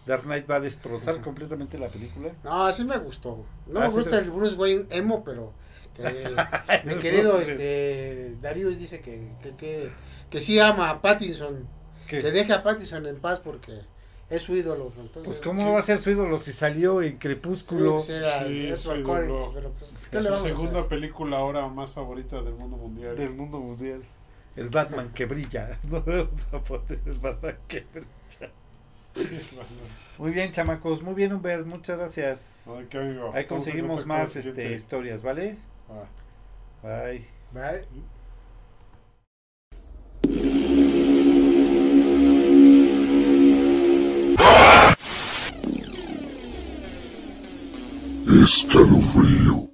[0.05, 2.31] Dark Knight va a destrozar completamente la película.
[2.43, 3.45] No, así me gustó.
[3.67, 5.53] No Ah, me sí gusta el Bruce Wayne emo, pero
[5.95, 6.03] que
[6.85, 9.89] mi querido este Darius dice que, que, que,
[10.29, 11.67] que sí ama a Pattinson,
[12.07, 13.79] Que- que deje a Pattinson en paz porque
[14.29, 14.91] es su ídolo.
[14.99, 17.93] Entonces, pues cómo sí, va a ser su ídolo si salió en sí, Crepúsculo.
[17.95, 19.51] pues era Sí, su Collins, ídolo.
[19.53, 20.87] pero pues, ¿qué Es le su a segunda hacer?
[20.89, 23.15] película ahora más favorita del mundo mundial.
[23.15, 24.01] del mundo mundial.
[24.55, 25.79] El Batman que brilla.
[25.89, 28.51] No a poner el Batman que brilla.
[30.17, 31.01] Muy bien, chamacos.
[31.01, 31.65] Muy bien, Humbert.
[31.65, 32.65] Muchas gracias.
[32.67, 33.31] Ay, qué amigo.
[33.33, 35.57] Ahí conseguimos más este, historias, ¿vale?
[35.89, 36.07] Ah.
[36.81, 37.27] Bye.
[37.51, 37.87] Bye.
[48.43, 49.72] Escalofrío.